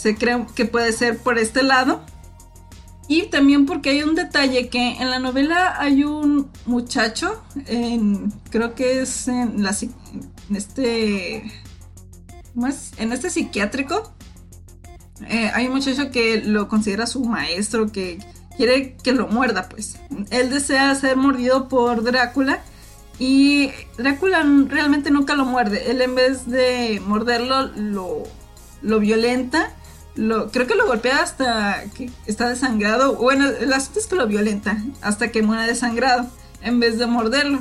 se 0.01 0.15
cree 0.15 0.45
que 0.55 0.65
puede 0.65 0.91
ser 0.93 1.17
por 1.17 1.37
este 1.37 1.63
lado. 1.63 2.03
Y 3.07 3.23
también 3.23 3.65
porque 3.65 3.89
hay 3.89 4.03
un 4.03 4.15
detalle 4.15 4.69
que 4.69 4.93
en 4.93 5.09
la 5.09 5.19
novela 5.19 5.75
hay 5.77 6.03
un 6.05 6.49
muchacho, 6.65 7.43
en, 7.67 8.31
creo 8.49 8.73
que 8.73 9.01
es 9.01 9.27
en, 9.27 9.63
la, 9.63 9.75
en 10.49 10.55
este... 10.55 11.51
Más, 12.53 12.91
en 12.97 13.13
este 13.13 13.29
psiquiátrico, 13.29 14.13
eh, 15.29 15.51
hay 15.53 15.67
un 15.67 15.73
muchacho 15.73 16.11
que 16.11 16.41
lo 16.43 16.67
considera 16.67 17.05
su 17.05 17.23
maestro, 17.23 17.91
que 17.91 18.19
quiere 18.57 18.95
que 19.01 19.13
lo 19.13 19.27
muerda, 19.27 19.69
pues. 19.69 19.97
Él 20.31 20.49
desea 20.49 20.93
ser 20.95 21.15
mordido 21.15 21.69
por 21.69 22.03
Drácula 22.03 22.61
y 23.19 23.71
Drácula 23.97 24.43
realmente 24.67 25.11
nunca 25.11 25.35
lo 25.35 25.45
muerde. 25.45 25.91
Él 25.91 26.01
en 26.01 26.15
vez 26.15 26.49
de 26.49 27.01
morderlo, 27.05 27.67
lo, 27.67 28.23
lo 28.81 28.99
violenta. 28.99 29.73
Lo, 30.15 30.51
creo 30.51 30.67
que 30.67 30.75
lo 30.75 30.87
golpea 30.87 31.21
hasta 31.21 31.83
que 31.95 32.09
está 32.25 32.49
desangrado. 32.49 33.15
Bueno, 33.15 33.47
el 33.47 33.71
asunto 33.71 33.99
es 33.99 34.07
que 34.07 34.15
lo 34.15 34.27
violenta 34.27 34.77
hasta 35.01 35.31
que 35.31 35.41
muera 35.41 35.65
desangrado 35.65 36.27
en 36.61 36.79
vez 36.79 36.97
de 36.97 37.07
morderlo. 37.07 37.59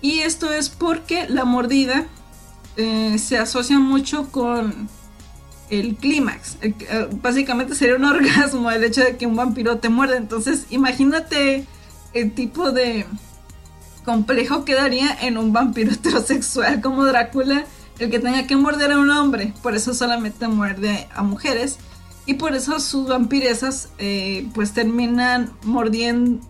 Y 0.00 0.20
esto 0.20 0.52
es 0.52 0.68
porque 0.68 1.26
la 1.28 1.44
mordida 1.44 2.06
eh, 2.76 3.18
se 3.18 3.38
asocia 3.38 3.78
mucho 3.78 4.30
con 4.30 4.88
el 5.70 5.96
clímax. 5.96 6.58
Eh, 6.60 7.08
básicamente 7.22 7.74
sería 7.74 7.96
un 7.96 8.04
orgasmo 8.04 8.70
el 8.70 8.84
hecho 8.84 9.02
de 9.02 9.16
que 9.16 9.26
un 9.26 9.36
vampiro 9.36 9.78
te 9.78 9.88
muerde. 9.88 10.16
Entonces, 10.16 10.66
imagínate 10.70 11.66
el 12.12 12.32
tipo 12.32 12.70
de 12.70 13.06
complejo 14.04 14.64
que 14.64 14.74
daría 14.74 15.16
en 15.22 15.38
un 15.38 15.52
vampiro 15.52 15.92
heterosexual 15.94 16.80
como 16.80 17.04
Drácula 17.04 17.64
el 17.98 18.10
que 18.10 18.18
tenga 18.18 18.46
que 18.46 18.56
morder 18.56 18.92
a 18.92 18.98
un 18.98 19.10
hombre. 19.10 19.52
Por 19.62 19.74
eso 19.74 19.94
solamente 19.94 20.48
muerde 20.48 21.08
a 21.14 21.22
mujeres. 21.22 21.78
Y 22.26 22.34
por 22.34 22.54
eso 22.54 22.80
sus 22.80 23.08
vampiresas 23.08 23.90
eh, 23.98 24.48
pues 24.54 24.72
terminan 24.72 25.52
mordiendo... 25.62 26.40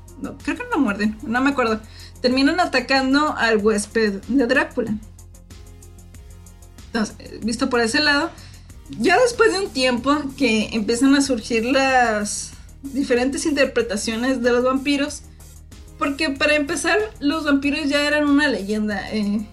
creo 0.44 0.56
que 0.56 0.64
no 0.70 0.78
muerden, 0.78 1.18
no 1.22 1.40
me 1.40 1.50
acuerdo. 1.50 1.80
Terminan 2.20 2.60
atacando 2.60 3.34
al 3.36 3.58
huésped 3.58 4.22
de 4.28 4.46
Drácula. 4.46 4.94
Entonces, 6.86 7.16
visto 7.42 7.68
por 7.68 7.80
ese 7.80 8.00
lado, 8.00 8.30
ya 9.00 9.18
después 9.18 9.52
de 9.52 9.60
un 9.60 9.70
tiempo 9.70 10.16
que 10.36 10.68
empiezan 10.72 11.16
a 11.16 11.22
surgir 11.22 11.64
las 11.64 12.52
diferentes 12.82 13.46
interpretaciones 13.46 14.42
de 14.42 14.52
los 14.52 14.62
vampiros, 14.62 15.22
porque 15.98 16.30
para 16.30 16.54
empezar, 16.54 16.98
los 17.18 17.44
vampiros 17.44 17.88
ya 17.88 18.06
eran 18.06 18.28
una 18.28 18.48
leyenda. 18.48 19.10
Eh, 19.10 19.46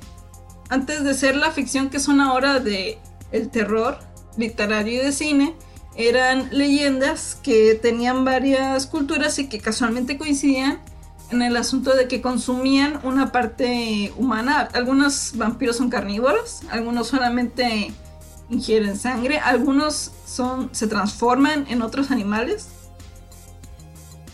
antes 0.72 1.04
de 1.04 1.14
ser 1.14 1.36
la 1.36 1.52
ficción 1.52 1.90
que 1.90 2.00
son 2.00 2.22
ahora 2.22 2.60
de 2.60 2.98
el 3.34 3.50
terror 3.50 4.00
literario 4.38 5.02
y 5.02 5.06
de 5.06 5.12
cine, 5.12 5.54
eran 5.98 6.48
leyendas 6.52 7.38
que 7.44 7.76
tenían 7.76 8.24
varias 8.24 8.88
culturas 8.88 9.38
y 9.38 9.50
que 9.50 9.60
casualmente 9.60 10.18
coincidían 10.18 10.80
en 11.30 11.42
el 11.42 11.58
asunto 11.58 11.94
de 11.94 12.08
que 12.08 12.22
consumían 12.22 13.02
una 13.04 13.34
parte 13.34 14.14
humana. 14.18 14.70
Algunos 14.74 15.34
vampiros 15.36 15.76
son 15.76 15.90
carnívoros, 15.90 16.62
algunos 16.70 17.10
solamente 17.10 17.94
ingieren 18.50 18.98
sangre, 18.98 19.40
algunos 19.40 20.12
son, 20.26 20.70
se 20.72 20.88
transforman 20.88 21.66
en 21.70 21.82
otros 21.82 22.12
animales 22.12 22.70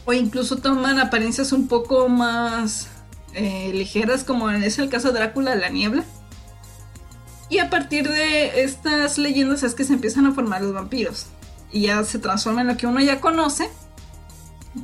o 0.06 0.14
incluso 0.14 0.58
toman 0.58 1.00
apariencias 1.00 1.52
un 1.52 1.68
poco 1.68 2.10
más 2.10 2.90
eh, 3.34 3.72
ligeras 3.74 4.24
como 4.24 4.52
es 4.52 4.78
el 4.78 4.90
caso 4.90 5.08
de 5.12 5.16
Drácula 5.16 5.56
la 5.56 5.70
niebla. 5.70 6.04
Y 7.50 7.60
a 7.60 7.70
partir 7.70 8.10
de 8.10 8.64
estas 8.64 9.18
leyendas 9.18 9.64
es 9.64 9.74
que 9.74 9.84
se 9.84 9.94
empiezan 9.94 10.26
a 10.26 10.34
formar 10.34 10.62
los 10.62 10.74
vampiros. 10.74 11.28
Y 11.72 11.82
ya 11.82 12.04
se 12.04 12.20
transforman 12.20 12.62
en 12.62 12.74
lo 12.74 12.78
que 12.78 12.88
uno 12.88 13.00
ya 13.00 13.22
conoce, 13.22 13.70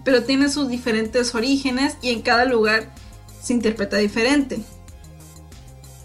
pero 0.03 0.23
tiene 0.23 0.49
sus 0.49 0.69
diferentes 0.69 1.33
orígenes 1.35 1.97
y 2.01 2.09
en 2.09 2.21
cada 2.21 2.45
lugar 2.45 2.89
se 3.41 3.53
interpreta 3.53 3.97
diferente. 3.97 4.61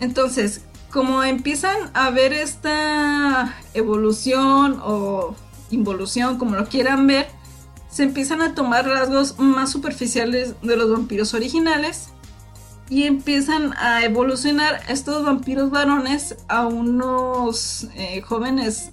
Entonces, 0.01 0.63
como 0.91 1.23
empiezan 1.23 1.77
a 1.95 2.11
ver 2.11 2.33
esta 2.33 3.55
evolución 3.75 4.81
o 4.83 5.35
involución, 5.71 6.39
como 6.39 6.57
lo 6.57 6.69
quieran 6.69 7.07
ver, 7.07 7.29
se 7.91 8.03
empiezan 8.03 8.43
a 8.43 8.55
tomar 8.55 8.87
rasgos 8.87 9.39
más 9.39 9.71
superficiales 9.71 10.55
de 10.63 10.77
los 10.77 10.91
vampiros 10.91 11.35
originales 11.35 12.11
y 12.91 13.05
empiezan 13.05 13.75
a 13.77 14.05
evolucionar 14.05 14.81
estos 14.89 15.25
vampiros 15.25 15.71
varones 15.71 16.37
a 16.49 16.67
unos 16.67 17.89
eh, 17.95 18.23
jóvenes, 18.23 18.91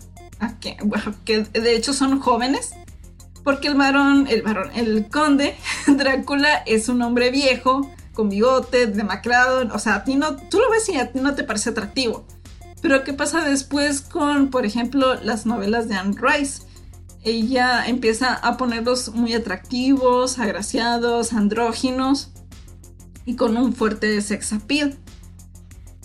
que, 0.59 1.43
de 1.43 1.75
hecho 1.75 1.93
son 1.93 2.19
jóvenes, 2.19 2.73
porque 3.43 3.67
el 3.67 3.75
varón, 3.75 4.27
el 4.29 4.41
varón, 4.41 4.69
el 4.75 5.07
conde 5.09 5.55
Drácula 5.87 6.57
es 6.65 6.89
un 6.89 7.01
hombre 7.01 7.31
viejo 7.31 7.89
con 8.13 8.29
bigote, 8.29 8.87
demacrado, 8.87 9.67
o 9.73 9.79
sea, 9.79 9.95
a 9.95 10.03
ti 10.03 10.15
no, 10.15 10.35
tú 10.35 10.59
lo 10.59 10.69
ves 10.69 10.87
y 10.89 10.97
a 10.97 11.11
ti 11.11 11.19
no 11.19 11.35
te 11.35 11.43
parece 11.43 11.71
atractivo. 11.71 12.25
Pero 12.81 13.03
¿qué 13.03 13.13
pasa 13.13 13.43
después 13.43 14.01
con, 14.01 14.49
por 14.49 14.65
ejemplo, 14.65 15.15
las 15.15 15.45
novelas 15.45 15.89
de 15.89 15.95
Anne 15.95 16.15
Rice? 16.19 16.63
Ella 17.23 17.85
empieza 17.87 18.33
a 18.33 18.57
ponerlos 18.57 19.13
muy 19.13 19.33
atractivos, 19.33 20.37
agraciados, 20.39 21.33
andróginos 21.33 22.31
y 23.25 23.35
con 23.35 23.57
un 23.57 23.73
fuerte 23.73 24.21
sex 24.21 24.53
appeal. 24.53 24.97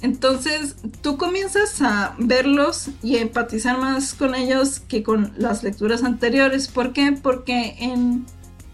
Entonces 0.03 0.77
tú 1.03 1.19
comienzas 1.19 1.83
a 1.83 2.15
verlos 2.19 2.89
y 3.03 3.17
a 3.17 3.21
empatizar 3.21 3.79
más 3.79 4.15
con 4.15 4.35
ellos 4.35 4.81
que 4.81 5.03
con 5.03 5.33
las 5.37 5.63
lecturas 5.63 6.05
anteriores. 6.05 6.69
¿Por 6.69 6.93
qué? 6.93 7.13
Porque 7.13 7.77
en 7.79 8.25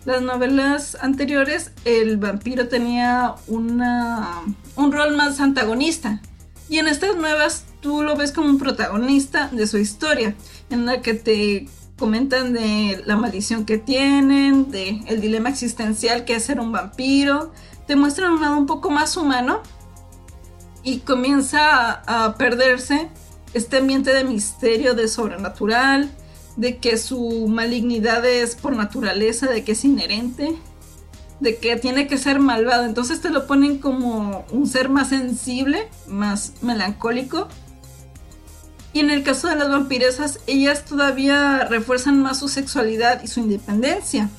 las 0.04 0.22
novelas 0.22 0.96
anteriores 1.00 1.72
el 1.84 2.16
vampiro 2.16 2.68
tenía 2.68 3.34
una, 3.48 4.42
un 4.76 4.92
rol 4.92 5.16
más 5.16 5.40
antagonista. 5.40 6.22
Y 6.68 6.78
en 6.78 6.88
estas 6.88 7.16
nuevas 7.16 7.64
tú 7.80 8.02
lo 8.02 8.16
ves 8.16 8.32
como 8.32 8.48
un 8.48 8.58
protagonista 8.58 9.48
de 9.52 9.66
su 9.66 9.78
historia, 9.78 10.34
en 10.70 10.86
la 10.86 11.02
que 11.02 11.14
te 11.14 11.68
comentan 11.98 12.52
de 12.52 13.02
la 13.06 13.16
maldición 13.16 13.64
que 13.64 13.78
tienen, 13.78 14.70
de 14.70 15.02
el 15.06 15.20
dilema 15.20 15.48
existencial 15.48 16.24
que 16.24 16.34
es 16.34 16.44
ser 16.44 16.60
un 16.60 16.72
vampiro, 16.72 17.52
te 17.86 17.96
muestran 17.96 18.32
un 18.32 18.40
lado 18.40 18.58
un 18.58 18.66
poco 18.66 18.90
más 18.90 19.16
humano 19.16 19.60
y 20.82 20.98
comienza 20.98 22.02
a, 22.06 22.36
perderse 22.36 23.08
este 23.54 23.78
ambiente 23.78 24.12
de 24.12 24.24
misterio, 24.24 24.94
de 24.94 25.08
sobrenatural, 25.08 26.10
de 26.56 26.78
que 26.78 26.96
su 26.96 27.48
malignidad 27.48 28.24
es 28.24 28.54
por 28.54 28.74
naturaleza, 28.74 29.46
de 29.46 29.64
que 29.64 29.72
es 29.72 29.84
inherente, 29.84 30.56
de 31.40 31.56
que 31.56 31.76
tiene 31.76 32.06
que 32.06 32.18
ser 32.18 32.38
malvado. 32.38 32.84
Entonces 32.84 33.20
te 33.20 33.30
lo 33.30 33.46
ponen 33.46 33.78
como 33.78 34.44
un 34.52 34.66
ser 34.66 34.88
más 34.88 35.08
sensible, 35.08 35.88
más 36.06 36.54
melancólico. 36.62 37.48
Y 38.92 39.00
en 39.00 39.10
el 39.10 39.22
caso 39.22 39.48
de 39.48 39.56
las 39.56 39.68
vampiresas, 39.68 40.40
ellas 40.46 40.84
todavía 40.84 41.66
refuerzan 41.68 42.22
más 42.22 42.38
su 42.38 42.48
sexualidad 42.48 43.22
y 43.22 43.26
su 43.26 43.40
independencia. 43.40 44.30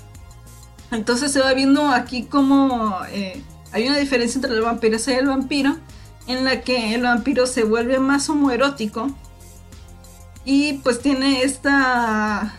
Entonces 0.92 1.32
se 1.32 1.40
va 1.40 1.54
viendo 1.54 1.90
aquí 1.90 2.24
como 2.24 2.98
eh, 3.12 3.44
hay 3.72 3.88
una 3.88 3.98
diferencia 3.98 4.38
entre 4.38 4.52
la 4.52 4.62
vampiresa 4.62 5.12
y 5.12 5.16
el 5.16 5.28
vampiro, 5.28 5.78
en 6.28 6.46
la 6.46 6.62
que 6.62 6.94
el 6.94 7.04
vampiro 7.04 7.46
se 7.46 7.64
vuelve 7.64 8.00
más 8.00 8.30
homoerótico 8.30 9.12
y 10.46 10.74
pues 10.76 11.02
tiene 11.02 11.44
esta 11.44 12.54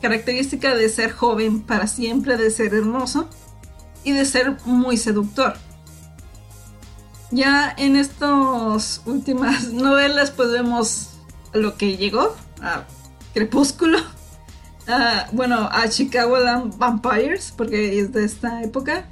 característica 0.00 0.74
de 0.74 0.88
ser 0.88 1.12
joven 1.12 1.60
para 1.60 1.86
siempre, 1.86 2.36
de 2.36 2.50
ser 2.50 2.74
hermoso 2.74 3.28
y 4.04 4.12
de 4.12 4.24
ser 4.24 4.56
muy 4.64 4.96
seductor. 4.96 5.54
Ya 7.30 7.74
en 7.76 7.96
estas 7.96 9.02
últimas 9.04 9.64
novelas 9.72 10.30
pues 10.30 10.50
vemos 10.50 11.10
lo 11.52 11.76
que 11.76 11.96
llegó 11.96 12.34
a 12.62 12.84
Crepúsculo, 13.34 13.98
bueno, 15.32 15.68
a 15.70 15.88
Chicago 15.88 16.36
Vampires, 16.76 17.52
porque 17.56 17.98
es 17.98 18.12
de 18.12 18.24
esta 18.24 18.62
época. 18.62 19.08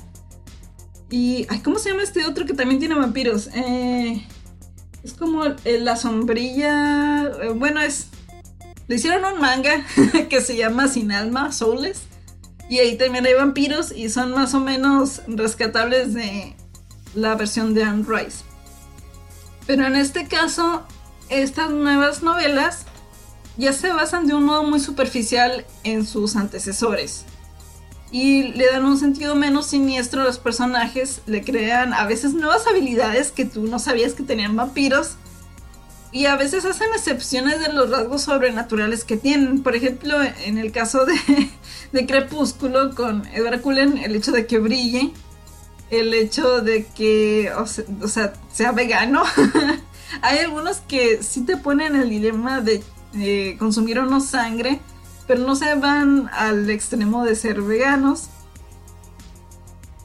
Y, 1.11 1.47
¿cómo 1.63 1.79
se 1.79 1.91
llama 1.91 2.03
este 2.03 2.25
otro 2.25 2.47
que 2.47 2.55
también 2.55 2.81
tiene 2.81 2.95
vampiros? 2.95 3.49
Eh, 3.55 4.27
es 5.03 5.13
como 5.13 5.45
la 5.65 5.97
sombrilla, 5.97 7.25
eh, 7.43 7.51
bueno, 7.55 7.81
es 7.81 8.09
le 8.87 8.97
hicieron 8.97 9.25
un 9.25 9.41
manga 9.41 9.85
que 10.29 10.41
se 10.41 10.57
llama 10.57 10.89
Sin 10.89 11.13
Alma, 11.13 11.53
Soulless. 11.53 12.03
Y 12.69 12.79
ahí 12.79 12.97
también 12.97 13.27
hay 13.27 13.35
vampiros 13.35 13.93
y 13.93 14.09
son 14.09 14.33
más 14.33 14.55
o 14.55 14.61
menos 14.61 15.23
rescatables 15.27 16.15
de 16.15 16.55
la 17.15 17.35
versión 17.35 17.75
de 17.75 17.85
Anne 17.85 18.05
Rice. 18.07 18.43
Pero 19.67 19.87
en 19.87 19.97
este 19.97 20.27
caso, 20.27 20.83
estas 21.29 21.71
nuevas 21.71 22.23
novelas 22.23 22.87
ya 23.57 23.73
se 23.73 23.93
basan 23.93 24.27
de 24.27 24.35
un 24.35 24.45
modo 24.45 24.63
muy 24.65 24.81
superficial 24.81 25.65
en 25.85 26.07
sus 26.07 26.37
antecesores. 26.37 27.25
Y 28.11 28.53
le 28.53 28.67
dan 28.67 28.85
un 28.85 28.99
sentido 28.99 29.35
menos 29.35 29.67
siniestro 29.67 30.21
a 30.21 30.25
los 30.25 30.39
personajes, 30.39 31.21
le 31.27 31.43
crean 31.43 31.93
a 31.93 32.07
veces 32.07 32.35
nuevas 32.35 32.67
habilidades 32.67 33.33
que 33.33 33.45
tú 33.45 33.67
no 33.67 33.79
sabías 33.79 34.15
que 34.15 34.23
tenían 34.23 34.55
vampiros 34.55 35.17
y 36.15 36.27
a 36.27 36.37
veces 36.37 36.65
hacen 36.65 36.87
excepciones 36.95 37.59
de 37.59 37.73
los 37.73 37.91
rasgos 37.91 38.23
sobrenaturales 38.23 39.05
que 39.05 39.17
tienen. 39.17 39.65
Por 39.65 39.75
ejemplo, 39.75 40.15
en 40.45 40.59
el 40.59 40.71
caso 40.71 41.05
de, 41.05 41.15
de 41.93 42.07
Crepúsculo 42.07 42.95
con 42.95 43.27
Edward 43.35 43.61
Cullen, 43.61 43.99
el 43.99 44.15
hecho 44.15 44.31
de 44.31 44.47
que 44.47 44.61
brille, 44.61 45.13
el 45.91 46.15
hecho 46.15 46.61
de 46.61 46.87
que, 46.87 47.51
o 47.57 47.67
sea, 47.67 48.33
sea, 48.53 48.71
vegano. 48.71 49.25
Hay 50.23 50.39
algunos 50.39 50.77
que 50.77 51.21
sí 51.25 51.41
te 51.45 51.57
ponen 51.57 51.97
el 51.97 52.11
dilema 52.11 52.61
de 52.61 52.85
consumir 53.59 53.99
o 53.99 54.07
no 54.07 54.21
sangre, 54.21 54.81
pero 55.27 55.47
no 55.47 55.57
se 55.57 55.75
van 55.75 56.29
al 56.33 56.69
extremo 56.71 57.25
de 57.25 57.35
ser 57.35 57.63
veganos. 57.63 58.29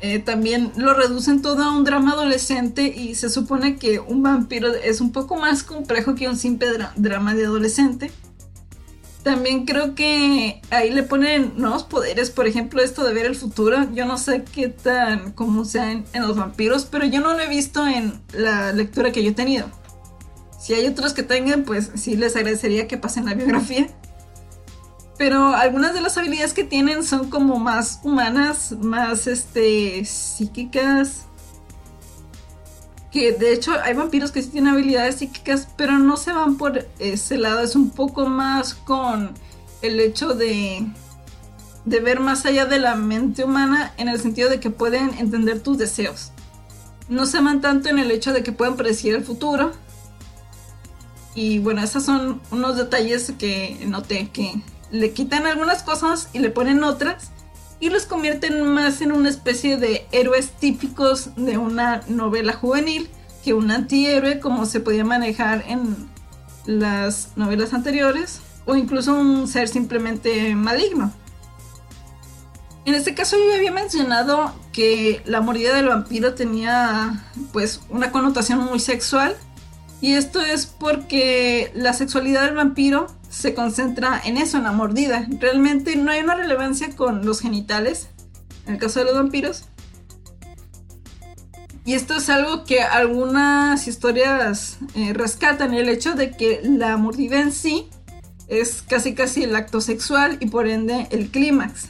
Eh, 0.02 0.20
también 0.20 0.72
lo 0.78 0.94
reducen 0.94 1.42
todo 1.42 1.62
a 1.62 1.76
un 1.76 1.84
drama 1.84 2.14
adolescente 2.14 2.84
y 2.84 3.16
se 3.16 3.30
supone 3.30 3.76
que 3.76 4.00
un 4.00 4.24
vampiro 4.24 4.74
es 4.74 5.02
un 5.02 5.12
poco 5.12 5.36
más 5.36 5.62
complejo 5.64 6.16
que 6.16 6.30
un 6.30 6.38
simple 6.38 6.68
drama 6.96 7.36
de 7.36 7.46
adolescente. 7.46 8.12
También 9.24 9.66
creo 9.66 9.96
que 9.96 10.62
ahí 10.70 10.92
le 10.92 11.04
ponen 11.04 11.52
nuevos 11.58 11.84
poderes, 11.84 12.30
por 12.30 12.48
ejemplo 12.48 12.82
esto 12.82 13.04
de 13.04 13.14
ver 13.14 13.26
el 13.26 13.36
futuro. 13.36 13.92
Yo 13.94 14.06
no 14.06 14.18
sé 14.18 14.46
qué 14.46 14.70
tan 14.70 15.34
común 15.34 15.66
sea 15.66 15.92
en 15.92 16.06
los 16.14 16.38
vampiros, 16.38 16.86
pero 16.86 17.06
yo 17.06 17.20
no 17.20 17.34
lo 17.34 17.42
he 17.42 17.50
visto 17.50 17.86
en 17.86 18.22
la 18.32 18.72
lectura 18.72 19.12
que 19.12 19.22
yo 19.22 19.32
he 19.32 19.34
tenido. 19.34 19.79
Si 20.60 20.74
hay 20.74 20.86
otros 20.88 21.14
que 21.14 21.24
tengan, 21.24 21.64
pues 21.64 21.92
sí 21.96 22.18
les 22.18 22.36
agradecería 22.36 22.88
que 22.88 22.98
pasen 22.98 23.26
la 23.26 23.34
biografía. 23.34 23.88
Pero 25.18 25.50
algunas 25.50 25.94
de 25.94 26.02
las 26.02 26.18
habilidades 26.18 26.54
que 26.54 26.64
tienen 26.64 27.04
son 27.04 27.30
como 27.30 27.60
más 27.60 28.00
humanas, 28.04 28.74
más 28.74 29.28
este 29.28 30.06
psíquicas. 30.06 31.26
Que 33.12 33.32
de 33.32 33.54
hecho 33.54 33.74
hay 33.84 33.94
vampiros 33.96 34.32
que 34.32 34.42
sí 34.42 34.50
tienen 34.50 34.74
habilidades 34.74 35.16
psíquicas, 35.16 35.68
pero 35.76 35.98
no 35.98 36.16
se 36.16 36.32
van 36.32 36.58
por 36.58 36.88
ese 37.00 37.38
lado. 37.38 37.62
Es 37.62 37.76
un 37.76 37.90
poco 37.90 38.28
más 38.28 38.74
con 38.74 39.34
el 39.82 40.00
hecho 40.00 40.36
de, 40.36 40.86
de 41.86 42.00
ver 42.00 42.20
más 42.20 42.46
allá 42.46 42.66
de 42.66 42.80
la 42.80 42.96
mente 42.96 43.44
humana 43.44 43.94
en 43.98 44.10
el 44.10 44.22
sentido 44.22 44.50
de 44.50 44.60
que 44.60 44.70
pueden 44.70 45.14
entender 45.18 45.60
tus 45.62 45.78
deseos. 45.78 46.32
No 47.10 47.26
se 47.26 47.42
van 47.42 47.62
tanto 47.62 47.90
en 47.90 48.00
el 48.00 48.12
hecho 48.12 48.32
de 48.32 48.44
que 48.44 48.52
puedan 48.52 48.78
predecir 48.78 49.16
el 49.16 49.24
futuro. 49.24 49.72
Y 51.40 51.60
bueno, 51.60 51.82
esos 51.82 52.04
son 52.04 52.42
unos 52.52 52.76
detalles 52.76 53.32
que 53.40 53.80
noté 53.88 54.28
que 54.28 54.62
le 54.92 55.14
quitan 55.14 55.48
algunas 55.48 55.84
cosas 55.84 56.28
y 56.34 56.40
le 56.40 56.50
ponen 56.50 56.84
otras 56.84 57.32
y 57.80 57.90
los 57.90 58.06
convierten 58.06 58.68
más 58.68 59.00
en 59.00 59.14
una 59.14 59.30
especie 59.30 59.78
de 59.78 60.06
héroes 60.12 60.52
típicos 60.52 61.30
de 61.38 61.58
una 61.58 62.02
novela 62.10 62.52
juvenil 62.52 63.10
que 63.42 63.54
un 63.54 63.72
antihéroe 63.72 64.42
como 64.42 64.66
se 64.66 64.82
podía 64.82 65.06
manejar 65.06 65.64
en 65.66 66.10
las 66.66 67.30
novelas 67.38 67.74
anteriores 67.74 68.42
o 68.66 68.76
incluso 68.76 69.14
un 69.14 69.48
ser 69.48 69.70
simplemente 69.70 70.54
maligno. 70.56 71.14
En 72.84 72.96
este 72.96 73.16
caso 73.16 73.38
yo 73.38 73.54
había 73.56 73.72
mencionado 73.72 74.54
que 74.74 75.22
la 75.24 75.40
mordida 75.40 75.74
del 75.74 75.88
vampiro 75.88 76.34
tenía 76.34 77.24
pues 77.54 77.80
una 77.88 78.12
connotación 78.12 78.60
muy 78.60 78.82
sexual 78.82 79.38
y 80.02 80.14
esto 80.14 80.42
es 80.42 80.66
porque 80.66 81.72
la 81.76 81.94
sexualidad 81.94 82.46
del 82.46 82.56
vampiro 82.56 83.08
se 83.30 83.54
concentra 83.54 84.22
en 84.24 84.38
eso, 84.38 84.58
en 84.58 84.64
la 84.64 84.72
mordida. 84.72 85.28
Realmente 85.40 85.96
no 85.96 86.12
hay 86.12 86.22
una 86.22 86.36
relevancia 86.36 86.96
con 86.96 87.26
los 87.26 87.42
genitales, 87.42 88.10
en 88.66 88.76
el 88.76 88.80
caso 88.80 89.00
de 89.00 89.06
los 89.06 89.16
vampiros. 89.16 89.66
Y 91.86 91.96
esto 91.96 92.16
es 92.16 92.30
algo 92.30 92.66
que 92.66 92.82
algunas 92.82 93.88
historias 93.88 94.78
eh, 94.96 95.14
rescatan, 95.14 95.74
el 95.74 95.90
hecho 95.90 96.14
de 96.14 96.32
que 96.32 96.62
la 96.64 96.96
mordida 96.98 97.42
en 97.42 97.52
sí 97.52 97.90
es 98.48 98.84
casi 98.88 99.14
casi 99.16 99.44
el 99.44 99.56
acto 99.56 99.82
sexual 99.82 100.38
y 100.40 100.48
por 100.48 100.68
ende 100.68 101.08
el 101.12 101.30
clímax. 101.30 101.88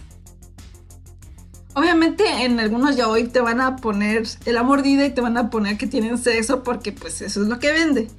Obviamente 1.80 2.26
en 2.44 2.60
algunos 2.60 2.98
ya 2.98 3.08
hoy 3.08 3.30
te 3.30 3.40
van 3.40 3.62
a 3.62 3.78
poner 3.78 4.28
la 4.46 4.64
mordida 4.64 5.06
y 5.06 5.12
te 5.12 5.22
van 5.22 5.38
a 5.38 5.50
poner 5.50 5.78
que 5.78 5.88
tienen 5.88 6.18
sexo 6.18 6.62
porque 6.62 6.92
pues 6.92 7.22
eso 7.22 7.42
es 7.42 7.48
lo 7.48 7.58
que 7.58 7.72
vende. 7.72 8.10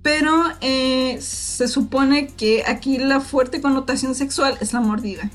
Pero 0.00 0.32
eh, 0.62 1.18
se 1.20 1.68
supone 1.68 2.28
que 2.28 2.64
aquí 2.66 2.96
la 2.96 3.20
fuerte 3.20 3.60
connotación 3.60 4.14
sexual 4.14 4.56
es 4.62 4.72
la 4.72 4.80
mordida. 4.80 5.30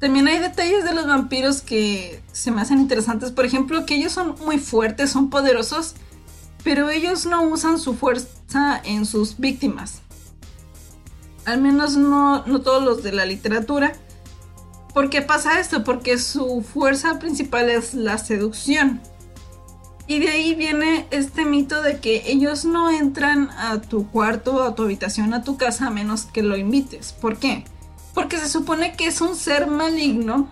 También 0.00 0.26
hay 0.26 0.40
detalles 0.40 0.82
de 0.82 0.94
los 0.94 1.06
vampiros 1.06 1.62
que 1.62 2.20
se 2.32 2.50
me 2.50 2.60
hacen 2.60 2.80
interesantes. 2.80 3.30
Por 3.30 3.44
ejemplo, 3.44 3.86
que 3.86 3.94
ellos 3.94 4.10
son 4.10 4.34
muy 4.44 4.58
fuertes, 4.58 5.10
son 5.10 5.30
poderosos, 5.30 5.94
pero 6.64 6.90
ellos 6.90 7.24
no 7.24 7.44
usan 7.44 7.78
su 7.78 7.94
fuerza 7.94 8.80
en 8.82 9.06
sus 9.06 9.38
víctimas. 9.38 10.00
Al 11.44 11.60
menos 11.60 11.96
no, 11.96 12.44
no 12.46 12.62
todos 12.62 12.82
los 12.82 13.04
de 13.04 13.12
la 13.12 13.26
literatura. 13.26 13.92
¿Por 14.92 15.10
qué 15.10 15.22
pasa 15.22 15.60
esto? 15.60 15.84
Porque 15.84 16.18
su 16.18 16.62
fuerza 16.62 17.18
principal 17.18 17.70
es 17.70 17.94
la 17.94 18.18
seducción. 18.18 19.00
Y 20.06 20.18
de 20.18 20.28
ahí 20.28 20.56
viene 20.56 21.06
este 21.12 21.44
mito 21.44 21.82
de 21.82 22.00
que 22.00 22.24
ellos 22.26 22.64
no 22.64 22.90
entran 22.90 23.50
a 23.50 23.80
tu 23.80 24.10
cuarto, 24.10 24.64
a 24.64 24.74
tu 24.74 24.82
habitación, 24.82 25.34
a 25.34 25.44
tu 25.44 25.56
casa 25.56 25.86
a 25.86 25.90
menos 25.90 26.24
que 26.24 26.42
lo 26.42 26.56
invites. 26.56 27.12
¿Por 27.12 27.38
qué? 27.38 27.64
Porque 28.12 28.38
se 28.38 28.48
supone 28.48 28.94
que 28.96 29.06
es 29.06 29.20
un 29.20 29.36
ser 29.36 29.68
maligno 29.68 30.48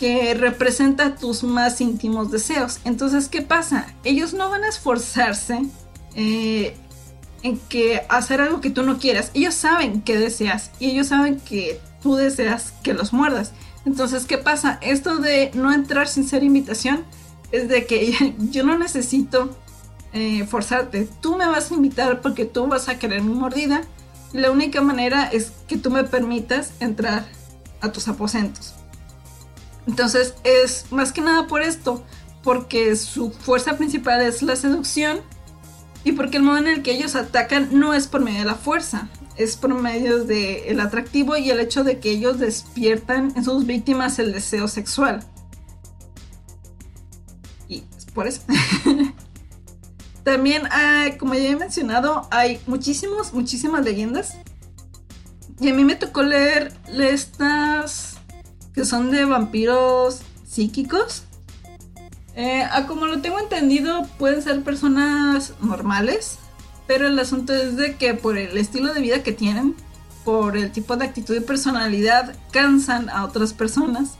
que 0.00 0.34
representa 0.34 1.14
tus 1.14 1.44
más 1.44 1.80
íntimos 1.80 2.32
deseos. 2.32 2.80
Entonces, 2.84 3.28
¿qué 3.28 3.42
pasa? 3.42 3.94
Ellos 4.02 4.34
no 4.34 4.50
van 4.50 4.64
a 4.64 4.68
esforzarse 4.68 5.66
eh, 6.16 6.76
en 7.42 7.58
que 7.68 8.02
hacer 8.08 8.40
algo 8.40 8.60
que 8.60 8.70
tú 8.70 8.82
no 8.82 8.98
quieras. 8.98 9.30
Ellos 9.34 9.54
saben 9.54 10.02
que 10.02 10.18
deseas 10.18 10.72
y 10.80 10.90
ellos 10.90 11.08
saben 11.08 11.38
que 11.38 11.80
tú 12.02 12.16
deseas 12.16 12.72
que 12.82 12.94
los 12.94 13.12
muerdas. 13.12 13.52
Entonces, 13.84 14.26
¿qué 14.26 14.38
pasa? 14.38 14.78
Esto 14.82 15.18
de 15.18 15.50
no 15.54 15.72
entrar 15.72 16.08
sin 16.08 16.26
ser 16.28 16.42
invitación 16.42 17.04
es 17.52 17.68
de 17.68 17.86
que 17.86 18.34
yo 18.50 18.64
no 18.64 18.78
necesito 18.78 19.56
eh, 20.12 20.46
forzarte. 20.46 21.08
Tú 21.20 21.36
me 21.36 21.46
vas 21.46 21.70
a 21.70 21.74
invitar 21.74 22.20
porque 22.20 22.44
tú 22.44 22.66
vas 22.66 22.88
a 22.88 22.98
querer 22.98 23.22
mi 23.22 23.34
mordida. 23.34 23.82
Y 24.32 24.38
la 24.38 24.50
única 24.50 24.82
manera 24.82 25.24
es 25.24 25.52
que 25.66 25.78
tú 25.78 25.90
me 25.90 26.04
permitas 26.04 26.72
entrar 26.80 27.26
a 27.80 27.92
tus 27.92 28.08
aposentos. 28.08 28.74
Entonces 29.86 30.34
es 30.44 30.86
más 30.90 31.12
que 31.12 31.22
nada 31.22 31.46
por 31.46 31.62
esto, 31.62 32.04
porque 32.42 32.94
su 32.94 33.30
fuerza 33.30 33.78
principal 33.78 34.20
es 34.20 34.42
la 34.42 34.54
seducción 34.54 35.20
y 36.04 36.12
porque 36.12 36.36
el 36.36 36.42
modo 36.42 36.58
en 36.58 36.68
el 36.68 36.82
que 36.82 36.92
ellos 36.92 37.14
atacan 37.14 37.70
no 37.72 37.94
es 37.94 38.06
por 38.06 38.20
medio 38.20 38.40
de 38.40 38.44
la 38.44 38.54
fuerza, 38.54 39.08
es 39.38 39.56
por 39.56 39.72
medio 39.74 40.24
del 40.24 40.80
atractivo 40.80 41.36
y 41.36 41.50
el 41.50 41.60
hecho 41.60 41.84
de 41.84 42.00
que 42.00 42.10
ellos 42.10 42.38
despiertan 42.38 43.32
en 43.36 43.44
sus 43.44 43.66
víctimas 43.66 44.18
el 44.18 44.32
deseo 44.32 44.68
sexual 44.68 45.24
por 48.18 48.26
eso. 48.26 48.40
También, 50.24 50.62
ah, 50.72 51.06
como 51.20 51.34
ya 51.34 51.50
he 51.50 51.54
mencionado, 51.56 52.26
hay 52.32 52.60
muchísimos, 52.66 53.32
muchísimas 53.32 53.84
leyendas. 53.84 54.34
Y 55.60 55.68
a 55.68 55.74
mí 55.74 55.84
me 55.84 55.94
tocó 55.94 56.24
leer 56.24 56.72
estas 56.98 58.16
que 58.74 58.84
son 58.84 59.12
de 59.12 59.24
vampiros 59.24 60.22
psíquicos. 60.44 61.22
Eh, 62.34 62.68
como 62.88 63.06
lo 63.06 63.20
tengo 63.20 63.38
entendido, 63.38 64.04
pueden 64.18 64.42
ser 64.42 64.64
personas 64.64 65.54
normales, 65.60 66.38
pero 66.88 67.06
el 67.06 67.18
asunto 67.18 67.54
es 67.54 67.76
de 67.76 67.96
que 67.96 68.14
por 68.14 68.38
el 68.38 68.56
estilo 68.56 68.92
de 68.92 69.00
vida 69.00 69.22
que 69.22 69.30
tienen, 69.30 69.76
por 70.24 70.56
el 70.56 70.72
tipo 70.72 70.96
de 70.96 71.04
actitud 71.04 71.36
y 71.36 71.40
personalidad, 71.40 72.34
cansan 72.50 73.10
a 73.10 73.24
otras 73.24 73.52
personas. 73.52 74.16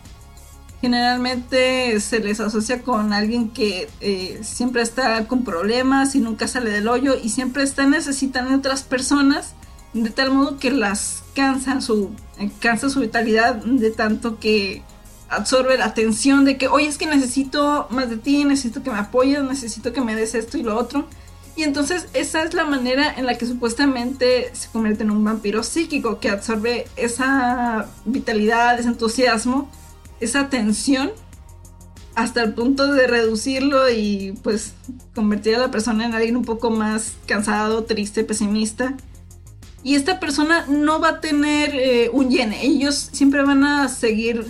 Generalmente 0.83 1.99
se 1.99 2.21
les 2.21 2.39
asocia 2.39 2.83
con 2.83 3.13
alguien 3.13 3.49
que 3.49 3.89
eh, 4.01 4.39
siempre 4.43 4.83
está 4.83 5.27
con 5.27 5.43
problemas 5.45 6.15
y 6.15 6.21
nunca 6.21 6.47
sale 6.47 6.71
del 6.71 6.87
hoyo 6.87 7.17
y 7.21 7.31
siempre 7.31 7.65
está 7.65 7.87
necesitando 7.87 8.55
otras 8.55 8.83
personas 8.83 9.55
de 9.95 10.11
tal 10.11 10.31
modo 10.31 10.59
que 10.59 10.71
las 10.71 11.25
cansan 11.35 11.83
su 11.83 12.11
eh, 12.39 12.51
cansa 12.61 12.91
su 12.91 13.01
vitalidad 13.01 13.57
de 13.57 13.91
tanto 13.91 14.39
que 14.39 14.83
absorbe 15.31 15.79
la 15.79 15.87
atención 15.87 16.45
de 16.45 16.59
que 16.59 16.69
oye 16.69 16.87
es 16.87 16.99
que 16.99 17.07
necesito 17.07 17.89
más 17.91 18.09
de 18.09 18.19
ti 18.19 18.45
necesito 18.45 18.83
que 18.83 18.91
me 18.91 18.99
apoyes 18.99 19.43
necesito 19.43 19.93
que 19.93 20.03
me 20.03 20.15
des 20.15 20.35
esto 20.35 20.59
y 20.59 20.63
lo 20.63 20.77
otro 20.77 21.09
Y 21.59 21.65
entonces 21.65 22.07
esa 22.15 22.45
es 22.45 22.55
la 22.55 22.65
manera 22.65 23.13
en 23.17 23.27
la 23.27 23.37
que 23.37 23.45
supuestamente 23.45 24.49
se 24.55 24.69
convierte 24.69 25.03
en 25.03 25.11
un 25.11 25.25
vampiro 25.25 25.65
psíquico 25.65 26.21
que 26.21 26.31
absorbe 26.31 26.87
esa 26.95 27.89
vitalidad, 28.05 28.79
ese 28.79 28.87
entusiasmo, 28.87 29.69
esa 30.21 30.51
tensión 30.51 31.11
hasta 32.15 32.45
el 32.45 32.55
punto 32.55 32.93
de 32.93 33.09
reducirlo 33.09 33.91
y 33.91 34.39
pues 34.45 34.75
convertir 35.17 35.57
a 35.57 35.59
la 35.59 35.73
persona 35.73 36.07
en 36.07 36.15
alguien 36.15 36.37
un 36.37 36.45
poco 36.45 36.71
más 36.71 37.15
cansado, 37.27 37.83
triste, 37.83 38.23
pesimista. 38.23 38.95
Y 39.83 39.97
esta 39.97 40.21
persona 40.21 40.65
no 40.69 41.01
va 41.01 41.09
a 41.09 41.21
tener 41.21 41.75
eh, 41.75 42.09
un 42.13 42.31
llene, 42.31 42.65
ellos 42.65 43.09
siempre 43.11 43.43
van 43.43 43.65
a 43.65 43.89
seguir 43.89 44.47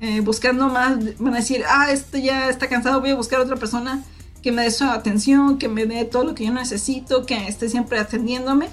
eh, 0.00 0.22
buscando 0.22 0.68
más, 0.68 1.20
van 1.20 1.34
a 1.34 1.36
decir, 1.36 1.62
ah, 1.68 1.92
este 1.92 2.20
ya 2.20 2.48
está 2.48 2.68
cansado, 2.68 3.00
voy 3.00 3.10
a 3.10 3.14
buscar 3.14 3.38
a 3.38 3.44
otra 3.44 3.56
persona 3.56 4.02
que 4.42 4.52
me 4.52 4.62
dé 4.62 4.70
su 4.70 4.84
atención, 4.84 5.58
que 5.58 5.68
me 5.68 5.86
dé 5.86 6.04
todo 6.04 6.24
lo 6.24 6.34
que 6.34 6.44
yo 6.44 6.52
necesito, 6.52 7.26
que 7.26 7.48
esté 7.48 7.68
siempre 7.68 7.98
atendiéndome. 7.98 8.68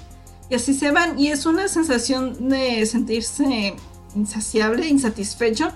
Y 0.48 0.54
así 0.54 0.74
se 0.74 0.92
van. 0.92 1.18
Y 1.18 1.28
es 1.28 1.46
una 1.46 1.68
sensación 1.68 2.48
de 2.48 2.84
sentirse 2.86 3.74
insaciable, 4.14 4.86
insatisfecho. 4.86 5.72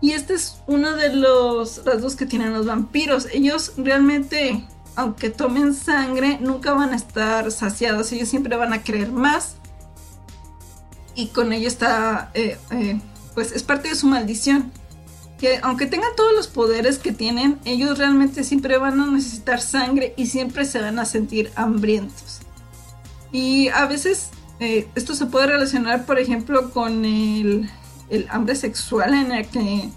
Y 0.00 0.12
este 0.12 0.34
es 0.34 0.58
uno 0.66 0.94
de 0.96 1.14
los 1.14 1.84
rasgos 1.84 2.16
que 2.16 2.26
tienen 2.26 2.52
los 2.52 2.66
vampiros. 2.66 3.28
Ellos 3.32 3.72
realmente, 3.76 4.64
aunque 4.96 5.30
tomen 5.30 5.74
sangre, 5.74 6.38
nunca 6.40 6.72
van 6.74 6.92
a 6.92 6.96
estar 6.96 7.50
saciados. 7.50 8.12
Ellos 8.12 8.28
siempre 8.28 8.56
van 8.56 8.72
a 8.72 8.82
querer 8.82 9.10
más. 9.10 9.56
Y 11.14 11.28
con 11.28 11.52
ello 11.52 11.68
está, 11.68 12.30
eh, 12.34 12.58
eh, 12.70 13.00
pues 13.34 13.52
es 13.52 13.62
parte 13.62 13.88
de 13.88 13.94
su 13.94 14.06
maldición 14.06 14.70
que 15.40 15.58
aunque 15.62 15.86
tengan 15.86 16.10
todos 16.16 16.34
los 16.34 16.48
poderes 16.48 16.98
que 16.98 17.12
tienen, 17.12 17.58
ellos 17.64 17.96
realmente 17.96 18.44
siempre 18.44 18.76
van 18.76 19.00
a 19.00 19.06
necesitar 19.06 19.60
sangre 19.60 20.12
y 20.16 20.26
siempre 20.26 20.66
se 20.66 20.80
van 20.80 20.98
a 20.98 21.06
sentir 21.06 21.50
hambrientos. 21.56 22.40
Y 23.32 23.68
a 23.68 23.86
veces 23.86 24.28
eh, 24.60 24.86
esto 24.94 25.14
se 25.14 25.26
puede 25.26 25.46
relacionar, 25.46 26.04
por 26.04 26.18
ejemplo, 26.18 26.70
con 26.72 27.06
el, 27.06 27.70
el, 28.10 28.26
hambre 28.28 28.54
sexual 28.54 29.14
en 29.14 29.32
el 29.32 29.46
que 29.46 29.88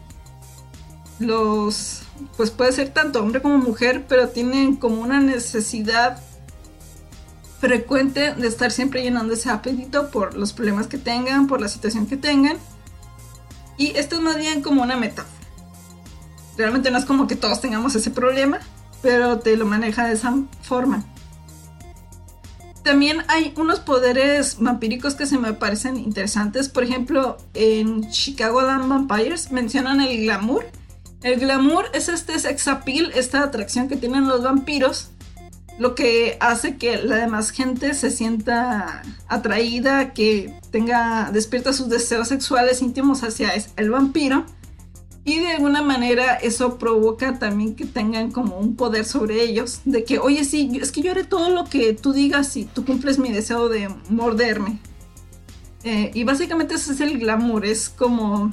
los, 1.19 2.03
pues 2.37 2.49
puede 2.49 2.71
ser 2.71 2.89
tanto 2.93 3.21
hombre 3.21 3.41
como 3.41 3.57
mujer, 3.57 4.05
pero 4.07 4.29
tienen 4.29 4.77
como 4.77 5.01
una 5.01 5.19
necesidad 5.19 6.21
frecuente 7.59 8.33
de 8.33 8.47
estar 8.47 8.71
siempre 8.71 9.03
llenando 9.03 9.33
ese 9.33 9.49
apetito 9.49 10.09
por 10.09 10.35
los 10.35 10.53
problemas 10.53 10.87
que 10.87 10.97
tengan, 10.97 11.47
por 11.47 11.59
la 11.59 11.67
situación 11.67 12.07
que 12.07 12.15
tengan. 12.15 12.57
Y 13.77 13.97
esto 13.97 14.15
es 14.15 14.21
más 14.21 14.37
bien 14.37 14.61
como 14.61 14.83
una 14.83 14.95
metáfora. 14.95 15.33
Realmente 16.57 16.91
no 16.91 16.97
es 16.97 17.05
como 17.05 17.27
que 17.27 17.35
todos 17.35 17.61
tengamos 17.61 17.95
ese 17.95 18.11
problema, 18.11 18.59
pero 19.01 19.39
te 19.39 19.57
lo 19.57 19.65
maneja 19.65 20.05
de 20.05 20.13
esa 20.13 20.33
forma. 20.61 21.03
También 22.83 23.23
hay 23.29 23.53
unos 23.55 23.79
poderes 23.79 24.57
vampíricos 24.59 25.15
que 25.15 25.25
se 25.25 25.37
me 25.37 25.53
parecen 25.53 25.97
interesantes. 25.97 26.67
Por 26.67 26.83
ejemplo, 26.83 27.37
en 27.53 28.09
Chicago 28.11 28.61
Land 28.61 28.89
Vampires 28.89 29.51
mencionan 29.51 30.01
el 30.01 30.21
glamour. 30.21 30.65
El 31.21 31.39
glamour 31.39 31.85
es 31.93 32.09
este 32.09 32.37
sex 32.37 32.67
appeal, 32.67 33.11
esta 33.15 33.41
atracción 33.41 33.87
que 33.87 33.95
tienen 33.95 34.27
los 34.27 34.43
vampiros, 34.43 35.11
lo 35.79 35.95
que 35.95 36.37
hace 36.39 36.77
que 36.77 36.97
la 36.97 37.17
demás 37.17 37.49
gente 37.49 37.93
se 37.93 38.11
sienta 38.11 39.01
atraída, 39.27 40.13
que 40.13 40.53
tenga, 40.71 41.31
despierta 41.31 41.73
sus 41.73 41.89
deseos 41.89 42.27
sexuales 42.27 42.81
íntimos 42.81 43.23
hacia 43.23 43.51
el 43.75 43.89
vampiro 43.89 44.45
y 45.25 45.39
de 45.39 45.51
alguna 45.53 45.81
manera 45.81 46.35
eso 46.35 46.77
provoca 46.77 47.39
también 47.39 47.75
que 47.75 47.85
tengan 47.85 48.31
como 48.31 48.57
un 48.57 48.75
poder 48.75 49.05
sobre 49.05 49.41
ellos, 49.41 49.79
de 49.85 50.03
que, 50.03 50.19
oye, 50.19 50.43
sí, 50.43 50.77
es 50.81 50.91
que 50.91 51.01
yo 51.01 51.11
haré 51.11 51.23
todo 51.23 51.49
lo 51.49 51.63
que 51.63 51.93
tú 51.93 52.11
digas 52.11 52.57
y 52.57 52.65
tú 52.65 52.83
cumples 52.83 53.19
mi 53.19 53.31
deseo 53.31 53.69
de 53.69 53.89
morderme. 54.09 54.79
Eh, 55.85 56.11
y 56.13 56.23
básicamente 56.23 56.75
ese 56.75 56.91
es 56.91 56.99
el 56.99 57.19
glamour, 57.19 57.65
es 57.65 57.89
como 57.89 58.51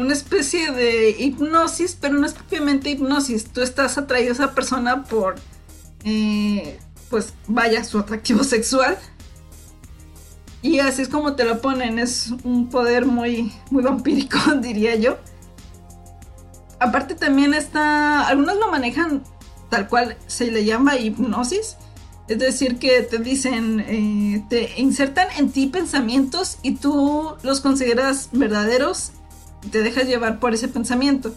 una 0.00 0.12
especie 0.12 0.72
de 0.72 1.10
hipnosis, 1.18 1.96
pero 2.00 2.14
no 2.14 2.26
es 2.26 2.32
propiamente 2.32 2.90
hipnosis. 2.90 3.44
Tú 3.46 3.62
estás 3.62 3.98
atraído 3.98 4.30
a 4.30 4.34
esa 4.34 4.54
persona 4.54 5.04
por, 5.04 5.36
eh, 6.04 6.78
pues 7.08 7.34
vaya, 7.46 7.84
su 7.84 7.98
atractivo 7.98 8.44
sexual 8.44 8.98
y 10.62 10.78
así 10.80 11.02
es 11.02 11.08
como 11.08 11.34
te 11.34 11.44
lo 11.44 11.60
ponen, 11.60 11.98
es 11.98 12.32
un 12.44 12.68
poder 12.68 13.06
muy, 13.06 13.52
muy 13.70 13.82
vampírico, 13.82 14.38
diría 14.60 14.94
yo. 14.96 15.16
Aparte 16.78 17.14
también 17.14 17.54
está, 17.54 18.26
algunos 18.26 18.56
lo 18.56 18.70
manejan 18.70 19.22
tal 19.68 19.88
cual 19.88 20.16
se 20.26 20.50
le 20.50 20.64
llama 20.64 20.96
hipnosis. 20.96 21.76
Es 22.28 22.38
decir, 22.38 22.78
que 22.78 23.02
te 23.02 23.18
dicen, 23.18 23.80
eh, 23.80 24.44
te 24.48 24.80
insertan 24.80 25.28
en 25.36 25.50
ti 25.50 25.66
pensamientos 25.66 26.58
y 26.62 26.76
tú 26.76 27.34
los 27.42 27.60
consideras 27.60 28.28
verdaderos 28.32 29.12
te 29.70 29.82
dejas 29.82 30.06
llevar 30.06 30.38
por 30.38 30.54
ese 30.54 30.68
pensamiento. 30.68 31.34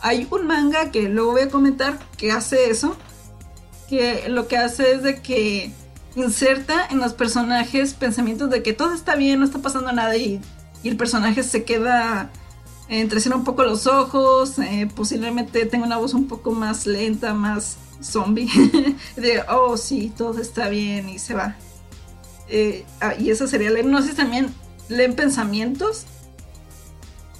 Hay 0.00 0.26
un 0.30 0.46
manga 0.46 0.90
que 0.90 1.08
luego 1.08 1.32
voy 1.32 1.42
a 1.42 1.48
comentar 1.48 1.98
que 2.16 2.30
hace 2.30 2.70
eso, 2.70 2.96
que 3.88 4.28
lo 4.28 4.48
que 4.48 4.56
hace 4.56 4.92
es 4.92 5.02
de 5.02 5.22
que 5.22 5.72
inserta 6.16 6.86
en 6.90 6.98
los 6.98 7.14
personajes 7.14 7.94
pensamientos 7.94 8.50
de 8.50 8.62
que 8.62 8.72
todo 8.72 8.94
está 8.94 9.16
bien, 9.16 9.40
no 9.40 9.46
está 9.46 9.58
pasando 9.58 9.92
nada 9.92 10.16
y, 10.16 10.40
el 10.84 10.98
personaje 10.98 11.42
se 11.42 11.64
queda 11.64 12.30
entrecierra 12.90 13.38
un 13.38 13.44
poco 13.44 13.62
los 13.62 13.86
ojos, 13.86 14.58
eh, 14.58 14.86
posiblemente 14.94 15.64
tenga 15.64 15.86
una 15.86 15.96
voz 15.96 16.12
un 16.12 16.28
poco 16.28 16.50
más 16.52 16.86
lenta, 16.86 17.32
más 17.32 17.78
zombie, 18.02 18.50
de, 19.16 19.42
oh 19.48 19.78
sí, 19.78 20.12
todo 20.14 20.42
está 20.42 20.68
bien 20.68 21.08
y 21.08 21.18
se 21.18 21.32
va. 21.32 21.56
Eh, 22.48 22.84
ah, 23.00 23.14
y 23.18 23.30
eso 23.30 23.46
sería 23.46 23.70
la 23.70 23.80
hipnosis 23.80 24.14
también, 24.14 24.54
leen 24.90 25.16
pensamientos. 25.16 26.04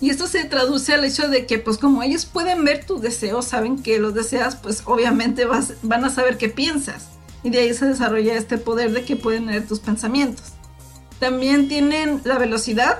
Y 0.04 0.10
esto 0.10 0.26
se 0.26 0.44
traduce 0.44 0.92
al 0.92 1.02
hecho 1.06 1.28
de 1.28 1.46
que, 1.46 1.58
pues 1.58 1.78
como 1.78 2.02
ellos 2.02 2.26
pueden 2.26 2.62
ver 2.62 2.84
tus 2.84 3.00
deseos, 3.00 3.46
saben 3.46 3.82
que 3.82 3.98
los 3.98 4.12
deseas, 4.12 4.54
pues 4.54 4.82
obviamente 4.84 5.46
vas, 5.46 5.72
van 5.80 6.04
a 6.04 6.10
saber 6.10 6.36
qué 6.36 6.50
piensas 6.50 7.06
y 7.42 7.48
de 7.48 7.60
ahí 7.60 7.72
se 7.72 7.86
desarrolla 7.86 8.34
este 8.34 8.58
poder 8.58 8.92
de 8.92 9.06
que 9.06 9.16
pueden 9.16 9.46
leer 9.46 9.66
tus 9.66 9.80
pensamientos. 9.80 10.52
También 11.20 11.68
tienen 11.68 12.20
la 12.24 12.36
velocidad, 12.36 12.98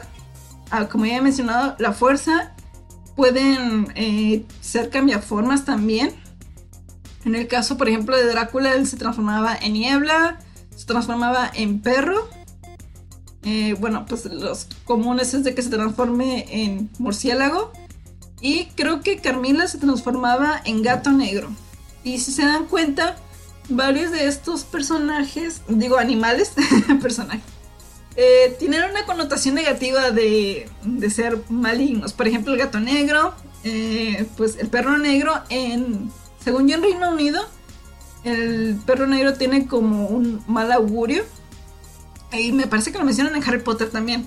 ah, 0.70 0.88
como 0.88 1.04
ya 1.04 1.18
he 1.18 1.20
mencionado, 1.20 1.76
la 1.78 1.92
fuerza, 1.92 2.54
pueden 3.16 3.92
eh, 3.96 4.46
ser 4.62 4.88
cambiaformas 4.88 5.66
también. 5.66 6.10
En 7.26 7.34
el 7.34 7.48
caso, 7.48 7.76
por 7.76 7.90
ejemplo, 7.90 8.16
de 8.16 8.24
Drácula, 8.24 8.72
él 8.72 8.86
se 8.86 8.96
transformaba 8.96 9.54
en 9.54 9.74
niebla, 9.74 10.38
se 10.74 10.86
transformaba 10.86 11.50
en 11.52 11.82
perro. 11.82 12.30
Eh, 13.44 13.76
bueno, 13.78 14.06
pues 14.08 14.24
los 14.26 14.66
comunes 14.84 15.34
es 15.34 15.44
de 15.44 15.54
que 15.54 15.62
se 15.62 15.70
transforme 15.70 16.46
en 16.50 16.90
murciélago. 16.98 17.72
Y 18.40 18.66
creo 18.74 19.00
que 19.00 19.18
Carmila 19.18 19.66
se 19.68 19.78
transformaba 19.78 20.60
en 20.64 20.82
gato 20.82 21.12
negro. 21.12 21.48
Y 22.02 22.18
si 22.18 22.32
se 22.32 22.42
dan 22.42 22.66
cuenta, 22.66 23.16
varios 23.68 24.12
de 24.12 24.26
estos 24.26 24.64
personajes, 24.64 25.62
digo 25.68 25.98
animales, 25.98 26.52
personajes, 27.02 27.42
eh, 28.16 28.54
tienen 28.58 28.82
una 28.90 29.04
connotación 29.06 29.54
negativa 29.54 30.10
de, 30.10 30.68
ser 31.10 31.38
malignos. 31.48 32.12
Por 32.12 32.28
ejemplo, 32.28 32.52
el 32.52 32.58
gato 32.58 32.80
negro, 32.80 33.34
eh, 33.64 34.26
pues 34.36 34.56
el 34.56 34.68
perro 34.68 34.98
negro, 34.98 35.32
en, 35.48 36.10
según 36.42 36.68
yo 36.68 36.76
en 36.76 36.82
Reino 36.82 37.10
Unido, 37.10 37.42
el 38.22 38.78
perro 38.86 39.06
negro 39.06 39.34
tiene 39.34 39.66
como 39.66 40.06
un 40.06 40.42
mal 40.46 40.70
augurio. 40.72 41.24
Y 42.38 42.52
me 42.52 42.66
parece 42.66 42.92
que 42.92 42.98
lo 42.98 43.04
mencionan 43.04 43.34
en 43.34 43.44
Harry 43.44 43.60
Potter 43.60 43.90
también. 43.90 44.26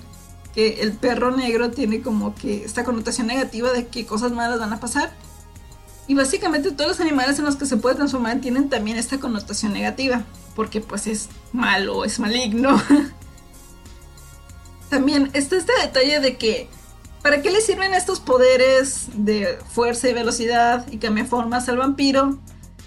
Que 0.54 0.80
el 0.80 0.92
perro 0.92 1.30
negro 1.30 1.70
tiene 1.70 2.00
como 2.00 2.34
que 2.34 2.64
esta 2.64 2.84
connotación 2.84 3.26
negativa 3.26 3.72
de 3.72 3.86
que 3.86 4.06
cosas 4.06 4.32
malas 4.32 4.58
van 4.58 4.72
a 4.72 4.80
pasar. 4.80 5.12
Y 6.06 6.14
básicamente 6.14 6.72
todos 6.72 6.88
los 6.88 7.00
animales 7.00 7.38
en 7.38 7.44
los 7.44 7.56
que 7.56 7.66
se 7.66 7.76
puede 7.76 7.96
transformar 7.96 8.40
tienen 8.40 8.70
también 8.70 8.96
esta 8.96 9.20
connotación 9.20 9.74
negativa, 9.74 10.24
porque 10.56 10.80
pues 10.80 11.06
es 11.06 11.28
malo, 11.52 12.04
es 12.04 12.18
maligno. 12.18 12.82
también 14.88 15.30
está 15.34 15.56
este 15.56 15.72
detalle 15.82 16.20
de 16.20 16.38
que, 16.38 16.68
¿para 17.22 17.42
qué 17.42 17.50
le 17.50 17.60
sirven 17.60 17.92
estos 17.92 18.20
poderes 18.20 19.08
de 19.14 19.58
fuerza 19.70 20.08
y 20.08 20.14
velocidad 20.14 20.86
y 20.90 20.98
formas 21.24 21.68
al 21.68 21.76
vampiro? 21.76 22.38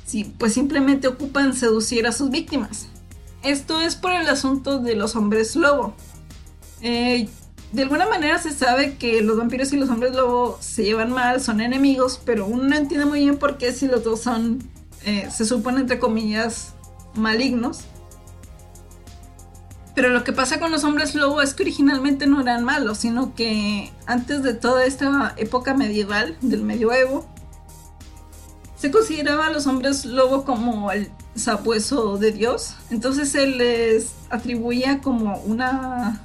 Si 0.05 0.23
pues 0.23 0.53
simplemente 0.53 1.07
ocupan 1.07 1.53
seducir 1.53 2.07
a 2.07 2.11
sus 2.11 2.31
víctimas. 2.31 2.87
Esto 3.43 3.81
es 3.81 3.95
por 3.95 4.11
el 4.11 4.27
asunto 4.29 4.79
de 4.79 4.95
los 4.95 5.15
hombres 5.15 5.55
lobo. 5.55 5.93
Eh, 6.81 7.27
de 7.71 7.81
alguna 7.83 8.07
manera 8.07 8.37
se 8.37 8.51
sabe 8.51 8.97
que 8.97 9.21
los 9.21 9.37
vampiros 9.37 9.71
y 9.71 9.77
los 9.77 9.89
hombres 9.89 10.13
lobo 10.13 10.57
se 10.59 10.83
llevan 10.83 11.11
mal, 11.11 11.41
son 11.41 11.61
enemigos, 11.61 12.21
pero 12.23 12.45
uno 12.45 12.63
no 12.63 12.75
entiende 12.75 13.05
muy 13.05 13.21
bien 13.21 13.37
por 13.37 13.57
qué 13.57 13.71
si 13.71 13.87
los 13.87 14.03
dos 14.03 14.21
son, 14.21 14.59
eh, 15.05 15.29
se 15.31 15.45
supone 15.45 15.79
entre 15.79 15.97
comillas, 15.97 16.73
malignos. 17.15 17.85
Pero 19.95 20.09
lo 20.09 20.23
que 20.23 20.33
pasa 20.33 20.59
con 20.59 20.71
los 20.71 20.83
hombres 20.83 21.15
lobo 21.15 21.41
es 21.41 21.53
que 21.53 21.63
originalmente 21.63 22.27
no 22.27 22.41
eran 22.41 22.63
malos, 22.63 22.99
sino 22.99 23.33
que 23.35 23.91
antes 24.05 24.43
de 24.43 24.53
toda 24.53 24.85
esta 24.85 25.33
época 25.37 25.73
medieval, 25.73 26.37
del 26.41 26.63
medioevo, 26.63 27.25
se 28.77 28.91
consideraba 28.91 29.47
a 29.47 29.49
los 29.49 29.67
hombres 29.67 30.05
lobo 30.05 30.43
como 30.43 30.91
el 30.91 31.09
sabueso 31.35 32.17
de 32.17 32.31
Dios. 32.31 32.75
Entonces 32.89 33.35
él 33.35 33.57
les 33.57 34.13
atribuía 34.29 34.99
como 34.99 35.37
una... 35.39 36.21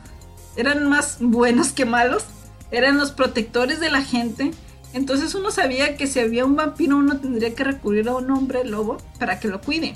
Eran 0.56 0.88
más 0.88 1.18
buenos 1.20 1.72
que 1.72 1.84
malos. 1.84 2.24
Eran 2.70 2.98
los 2.98 3.12
protectores 3.12 3.80
de 3.80 3.90
la 3.90 4.02
gente. 4.02 4.52
Entonces 4.92 5.34
uno 5.34 5.50
sabía 5.50 5.96
que 5.96 6.06
si 6.06 6.20
había 6.20 6.44
un 6.44 6.56
vampiro 6.56 6.96
uno 6.96 7.18
tendría 7.18 7.54
que 7.54 7.64
recurrir 7.64 8.08
a 8.08 8.16
un 8.16 8.30
hombre 8.30 8.64
lobo 8.64 8.98
para 9.18 9.38
que 9.38 9.48
lo 9.48 9.60
cuide. 9.60 9.94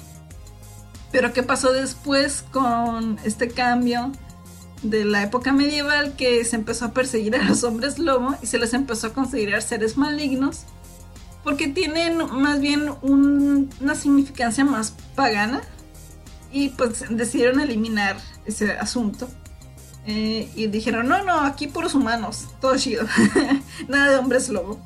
Pero 1.13 1.33
¿qué 1.33 1.43
pasó 1.43 1.73
después 1.73 2.45
con 2.53 3.19
este 3.25 3.49
cambio 3.49 4.13
de 4.83 5.05
la 5.05 5.23
época 5.23 5.53
medieval 5.53 6.15
que 6.17 6.45
se 6.45 6.57
empezó 6.57 6.87
a 6.87 6.93
perseguir 6.93 7.35
a 7.35 7.45
los 7.45 7.65
hombres 7.65 7.99
lobo 7.99 8.35
y 8.43 8.47
se 8.47 8.59
les 8.59 8.75
empezó 8.75 9.09
a 9.09 9.13
considerar 9.13 9.63
seres 9.63 9.97
malignos? 9.97 10.65
Porque 11.45 11.69
tienen 11.69 12.19
más 12.19 12.61
bien 12.61 12.91
una 13.03 13.95
significancia 13.95 14.65
más 14.65 14.95
pagana 15.15 15.63
y 16.53 16.71
pues 16.71 17.05
decidieron 17.09 17.61
eliminar 17.61 18.17
ese 18.45 18.73
asunto. 18.73 19.29
Eh, 20.07 20.51
y 20.55 20.67
dijeron, 20.67 21.09
no, 21.09 21.25
no, 21.25 21.41
aquí 21.41 21.67
puros 21.67 21.95
humanos, 21.95 22.47
todo 22.61 22.77
chido, 22.77 23.07
nada 23.89 24.11
de 24.11 24.17
hombres 24.17 24.49
lobo. 24.49 24.81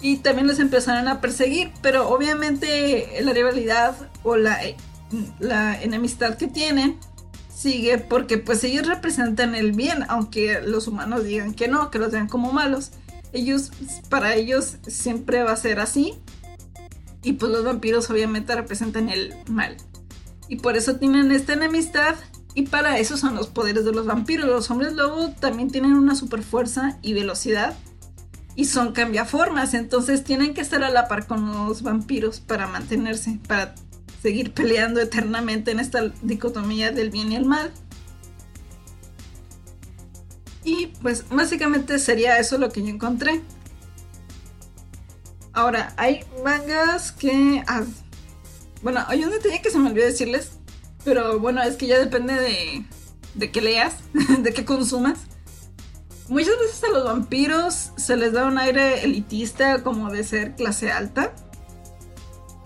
Y 0.00 0.18
también 0.18 0.46
los 0.46 0.58
empezaron 0.58 1.08
a 1.08 1.20
perseguir, 1.20 1.72
pero 1.82 2.08
obviamente 2.08 3.18
la 3.20 3.32
rivalidad 3.32 3.94
o 4.22 4.36
la, 4.36 4.58
la 5.38 5.80
enemistad 5.82 6.36
que 6.36 6.46
tienen 6.46 6.98
sigue 7.54 7.98
porque 7.98 8.38
pues 8.38 8.62
ellos 8.64 8.86
representan 8.86 9.54
el 9.54 9.72
bien, 9.72 10.04
aunque 10.08 10.60
los 10.62 10.86
humanos 10.86 11.24
digan 11.24 11.52
que 11.52 11.66
no, 11.68 11.90
que 11.90 11.98
los 11.98 12.12
vean 12.12 12.28
como 12.28 12.52
malos 12.52 12.92
ellos, 13.32 13.70
para 14.08 14.34
ellos 14.34 14.76
siempre 14.86 15.42
va 15.42 15.52
a 15.52 15.56
ser 15.56 15.80
así. 15.80 16.14
Y 17.22 17.34
pues 17.34 17.50
los 17.52 17.64
vampiros 17.64 18.08
obviamente 18.10 18.54
representan 18.54 19.08
el 19.08 19.34
mal. 19.48 19.76
Y 20.48 20.56
por 20.56 20.76
eso 20.76 20.96
tienen 20.96 21.32
esta 21.32 21.52
enemistad. 21.52 22.14
Y 22.54 22.62
para 22.62 22.98
eso 22.98 23.16
son 23.16 23.34
los 23.34 23.48
poderes 23.48 23.84
de 23.84 23.92
los 23.92 24.06
vampiros. 24.06 24.46
Los 24.46 24.70
hombres 24.70 24.94
lobo 24.94 25.30
también 25.38 25.70
tienen 25.70 25.94
una 25.94 26.14
super 26.14 26.42
fuerza 26.42 26.98
y 27.02 27.12
velocidad. 27.12 27.76
Y 28.56 28.64
son 28.64 28.92
cambiaformas. 28.92 29.74
Entonces 29.74 30.24
tienen 30.24 30.54
que 30.54 30.60
estar 30.60 30.82
a 30.82 30.90
la 30.90 31.08
par 31.08 31.26
con 31.26 31.52
los 31.52 31.82
vampiros 31.82 32.40
para 32.40 32.66
mantenerse. 32.66 33.38
Para 33.46 33.74
seguir 34.22 34.52
peleando 34.52 35.00
eternamente 35.00 35.70
en 35.70 35.80
esta 35.80 36.12
dicotomía 36.22 36.90
del 36.92 37.10
bien 37.10 37.32
y 37.32 37.36
el 37.36 37.44
mal. 37.44 37.70
Y 40.68 40.88
pues 41.00 41.26
básicamente 41.30 41.98
sería 41.98 42.38
eso 42.38 42.58
lo 42.58 42.68
que 42.68 42.82
yo 42.82 42.88
encontré. 42.88 43.40
Ahora, 45.54 45.94
hay 45.96 46.20
mangas 46.44 47.10
que... 47.10 47.64
Ah, 47.66 47.84
bueno, 48.82 49.02
hay 49.08 49.24
un 49.24 49.30
detalle 49.30 49.62
que 49.62 49.70
se 49.70 49.78
me 49.78 49.88
olvidó 49.88 50.04
decirles. 50.04 50.50
Pero 51.04 51.38
bueno, 51.40 51.62
es 51.62 51.76
que 51.76 51.86
ya 51.86 51.98
depende 51.98 52.34
de, 52.34 52.84
de 53.34 53.50
qué 53.50 53.62
leas, 53.62 53.94
de 54.40 54.52
qué 54.52 54.66
consumas. 54.66 55.20
Muchas 56.28 56.58
veces 56.58 56.84
a 56.84 56.88
los 56.88 57.04
vampiros 57.04 57.92
se 57.96 58.18
les 58.18 58.34
da 58.34 58.46
un 58.46 58.58
aire 58.58 59.02
elitista 59.04 59.82
como 59.82 60.10
de 60.10 60.22
ser 60.22 60.54
clase 60.54 60.92
alta. 60.92 61.32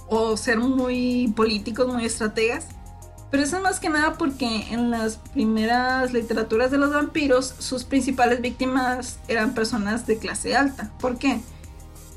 O 0.08 0.36
ser 0.36 0.58
muy 0.58 1.32
políticos, 1.36 1.86
muy 1.86 2.04
estrategas. 2.04 2.66
Pero 3.32 3.44
eso 3.44 3.56
es 3.56 3.62
más 3.62 3.80
que 3.80 3.88
nada 3.88 4.18
porque 4.18 4.66
en 4.72 4.90
las 4.90 5.16
primeras 5.16 6.12
literaturas 6.12 6.70
de 6.70 6.76
los 6.76 6.92
vampiros, 6.92 7.54
sus 7.58 7.84
principales 7.84 8.42
víctimas 8.42 9.18
eran 9.26 9.54
personas 9.54 10.06
de 10.06 10.18
clase 10.18 10.54
alta. 10.54 10.92
¿Por 11.00 11.16
qué? 11.16 11.40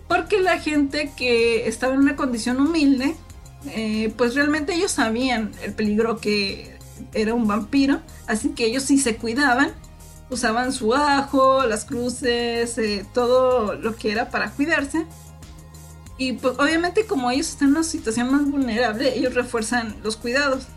Porque 0.09 0.41
la 0.41 0.59
gente 0.59 1.13
que 1.15 1.69
estaba 1.69 1.93
en 1.93 2.01
una 2.01 2.17
condición 2.17 2.59
humilde, 2.59 3.15
eh, 3.67 4.13
pues 4.17 4.35
realmente 4.35 4.73
ellos 4.73 4.91
sabían 4.91 5.53
el 5.63 5.71
peligro 5.71 6.17
que 6.17 6.77
era 7.13 7.33
un 7.33 7.47
vampiro, 7.47 8.01
así 8.27 8.49
que 8.49 8.65
ellos 8.65 8.83
sí 8.83 8.97
se 8.97 9.15
cuidaban, 9.15 9.71
usaban 10.29 10.73
su 10.73 10.93
ajo, 10.93 11.65
las 11.65 11.85
cruces, 11.85 12.77
eh, 12.77 13.05
todo 13.13 13.75
lo 13.75 13.95
que 13.95 14.11
era 14.11 14.29
para 14.31 14.51
cuidarse. 14.51 15.05
Y 16.17 16.33
pues 16.33 16.59
obviamente 16.59 17.05
como 17.05 17.31
ellos 17.31 17.47
están 17.47 17.69
en 17.69 17.75
una 17.75 17.83
situación 17.85 18.31
más 18.33 18.51
vulnerable, 18.51 19.17
ellos 19.17 19.33
refuerzan 19.33 19.95
los 20.03 20.17
cuidados 20.17 20.67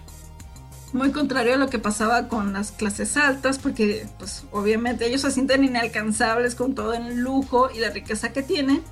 muy 0.92 1.12
contrario 1.12 1.54
a 1.54 1.56
lo 1.56 1.68
que 1.68 1.78
pasaba 1.78 2.28
con 2.28 2.52
las 2.52 2.72
clases 2.72 3.16
altas, 3.16 3.58
porque 3.58 4.06
pues 4.18 4.44
obviamente 4.52 5.06
ellos 5.06 5.22
se 5.22 5.30
sienten 5.30 5.64
inalcanzables 5.64 6.54
con 6.54 6.74
todo 6.74 6.94
el 6.94 7.16
lujo 7.18 7.70
y 7.74 7.78
la 7.78 7.90
riqueza 7.90 8.32
que 8.32 8.42
tienen. 8.42 8.82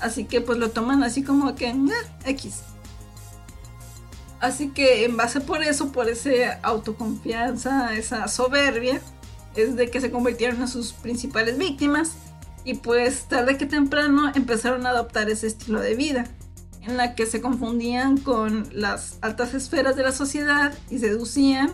Así 0.00 0.24
que 0.24 0.40
pues 0.40 0.58
lo 0.58 0.70
toman 0.70 1.02
así 1.02 1.22
como 1.22 1.54
que 1.54 1.74
X. 2.24 2.60
Así 4.40 4.70
que 4.70 5.04
en 5.04 5.16
base 5.16 5.40
por 5.40 5.62
eso, 5.62 5.92
por 5.92 6.08
esa 6.08 6.58
autoconfianza, 6.62 7.94
esa 7.94 8.26
soberbia, 8.26 9.00
es 9.54 9.76
de 9.76 9.90
que 9.90 10.00
se 10.00 10.10
convirtieron 10.10 10.62
en 10.62 10.68
sus 10.68 10.92
principales 10.92 11.58
víctimas 11.58 12.12
y 12.64 12.74
pues 12.74 13.24
tarde 13.24 13.58
que 13.58 13.66
temprano 13.66 14.32
empezaron 14.34 14.86
a 14.86 14.90
adoptar 14.90 15.28
ese 15.28 15.46
estilo 15.46 15.80
de 15.80 15.94
vida 15.94 16.26
en 16.82 16.96
la 16.96 17.14
que 17.14 17.26
se 17.26 17.40
confundían 17.40 18.18
con 18.18 18.68
las 18.72 19.18
altas 19.20 19.54
esferas 19.54 19.96
de 19.96 20.02
la 20.02 20.12
sociedad 20.12 20.72
y 20.90 20.98
seducían. 20.98 21.72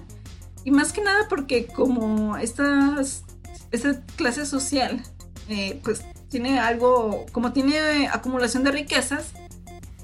Y 0.64 0.70
más 0.70 0.92
que 0.92 1.00
nada 1.00 1.28
porque 1.28 1.66
como 1.66 2.36
estas, 2.36 3.24
esta 3.70 4.00
clase 4.16 4.46
social, 4.46 5.02
eh, 5.48 5.80
pues 5.84 6.02
tiene 6.28 6.58
algo, 6.58 7.26
como 7.32 7.52
tiene 7.52 8.08
acumulación 8.08 8.64
de 8.64 8.72
riquezas, 8.72 9.32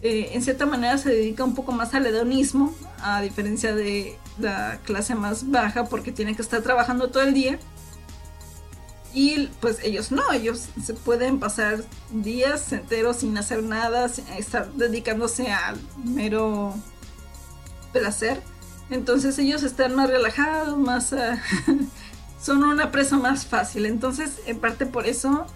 eh, 0.02 0.30
en 0.34 0.42
cierta 0.42 0.66
manera 0.66 0.98
se 0.98 1.10
dedica 1.10 1.44
un 1.44 1.54
poco 1.54 1.72
más 1.72 1.94
al 1.94 2.06
hedonismo, 2.06 2.74
a 3.02 3.20
diferencia 3.22 3.74
de 3.74 4.16
la 4.38 4.78
clase 4.84 5.14
más 5.14 5.50
baja, 5.50 5.84
porque 5.84 6.12
tiene 6.12 6.34
que 6.36 6.42
estar 6.42 6.62
trabajando 6.62 7.10
todo 7.10 7.22
el 7.22 7.34
día 7.34 7.58
y 9.14 9.48
pues 9.61 9.79
ellos 9.83 10.11
no, 10.11 10.33
ellos 10.33 10.68
se 10.83 10.94
pueden 10.94 11.38
pasar 11.38 11.85
días 12.11 12.72
enteros 12.72 13.18
sin 13.18 13.37
hacer 13.37 13.62
nada, 13.62 14.09
sin 14.09 14.27
estar 14.29 14.72
dedicándose 14.72 15.53
al 15.53 15.79
mero 16.03 16.75
placer. 17.92 18.42
Entonces 18.90 19.38
ellos 19.38 19.62
están 19.62 19.94
más 19.94 20.09
relajados, 20.09 20.79
más... 20.79 21.12
Ah, 21.12 21.40
son 22.42 22.64
una 22.64 22.90
presa 22.90 23.16
más 23.16 23.46
fácil. 23.46 23.87
Entonces, 23.87 24.40
en 24.46 24.59
parte 24.59 24.85
por 24.85 25.07
eso, 25.07 25.46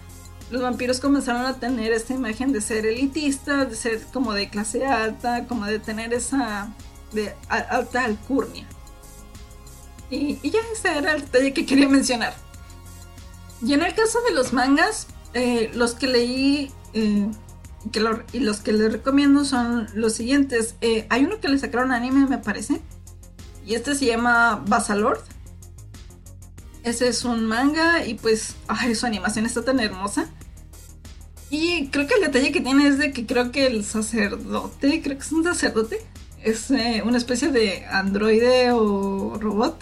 los 0.49 0.61
vampiros 0.61 0.99
comenzaron 0.99 1.45
a 1.45 1.59
tener 1.59 1.91
esta 1.91 2.13
imagen 2.13 2.53
de 2.53 2.61
ser 2.61 2.85
elitistas, 2.85 3.69
de 3.69 3.75
ser 3.75 4.01
como 4.13 4.33
de 4.33 4.49
clase 4.49 4.85
alta, 4.85 5.45
como 5.47 5.65
de 5.65 5.79
tener 5.79 6.13
esa 6.13 6.73
de 7.11 7.35
alta 7.49 8.05
alcurnia. 8.05 8.67
Y, 10.09 10.39
y 10.41 10.49
ya 10.49 10.59
ese 10.71 10.97
era 10.97 11.13
el 11.13 11.21
detalle 11.21 11.53
que 11.53 11.65
quería 11.65 11.89
mencionar. 11.89 12.46
Y 13.65 13.73
en 13.73 13.81
el 13.81 13.93
caso 13.93 14.19
de 14.21 14.33
los 14.33 14.53
mangas, 14.53 15.07
eh, 15.33 15.71
los 15.73 15.93
que 15.93 16.07
leí 16.07 16.71
eh, 16.93 17.29
y 18.33 18.39
los 18.39 18.57
que 18.57 18.73
les 18.73 18.91
recomiendo 18.91 19.45
son 19.45 19.87
los 19.93 20.13
siguientes. 20.13 20.75
Eh, 20.81 21.07
hay 21.09 21.25
uno 21.25 21.39
que 21.39 21.47
le 21.47 21.57
sacaron 21.57 21.91
anime, 21.91 22.27
me 22.27 22.37
parece. 22.37 22.81
Y 23.65 23.75
este 23.75 23.95
se 23.95 24.05
llama 24.05 24.63
Basalord. 24.67 25.19
Ese 26.83 27.07
es 27.07 27.25
un 27.25 27.45
manga 27.45 28.05
y 28.05 28.13
pues 28.13 28.55
ay, 28.67 28.95
su 28.95 29.05
animación 29.05 29.45
está 29.45 29.63
tan 29.63 29.79
hermosa. 29.79 30.29
Y 31.49 31.87
creo 31.89 32.07
que 32.07 32.15
el 32.15 32.21
detalle 32.21 32.51
que 32.51 32.61
tiene 32.61 32.87
es 32.87 32.97
de 32.97 33.11
que 33.11 33.25
creo 33.25 33.51
que 33.51 33.67
el 33.67 33.83
sacerdote, 33.83 35.01
creo 35.01 35.17
que 35.17 35.23
es 35.23 35.31
un 35.31 35.43
sacerdote, 35.43 36.01
es 36.43 36.69
una 36.69 37.17
especie 37.17 37.49
de 37.51 37.85
androide 37.85 38.71
o 38.71 39.37
robot 39.39 39.81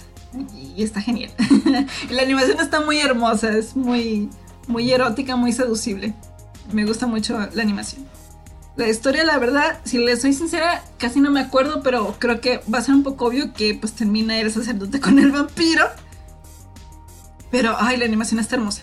y 0.53 0.83
está 0.83 1.01
genial. 1.01 1.31
la 2.09 2.21
animación 2.21 2.59
está 2.59 2.81
muy 2.81 2.99
hermosa, 2.99 3.57
es 3.57 3.75
muy, 3.75 4.29
muy 4.67 4.91
erótica, 4.91 5.35
muy 5.35 5.51
seducible. 5.51 6.13
Me 6.71 6.85
gusta 6.85 7.07
mucho 7.07 7.37
la 7.53 7.61
animación. 7.61 8.05
La 8.75 8.89
historia, 8.89 9.23
la 9.23 9.37
verdad, 9.37 9.79
si 9.85 9.99
le 9.99 10.17
soy 10.17 10.33
sincera, 10.33 10.83
casi 10.97 11.21
no 11.21 11.31
me 11.31 11.39
acuerdo, 11.39 11.81
pero 11.81 12.15
creo 12.19 12.41
que 12.41 12.59
va 12.71 12.79
a 12.79 12.81
ser 12.81 12.95
un 12.95 13.03
poco 13.03 13.27
obvio 13.27 13.53
que 13.53 13.73
pues 13.73 13.93
termina 13.93 14.37
el 14.39 14.51
sacerdote 14.51 14.99
con 15.01 15.19
el 15.19 15.31
vampiro. 15.31 15.85
Pero, 17.51 17.75
ay, 17.79 17.97
la 17.97 18.05
animación 18.05 18.39
está 18.39 18.55
hermosa. 18.55 18.81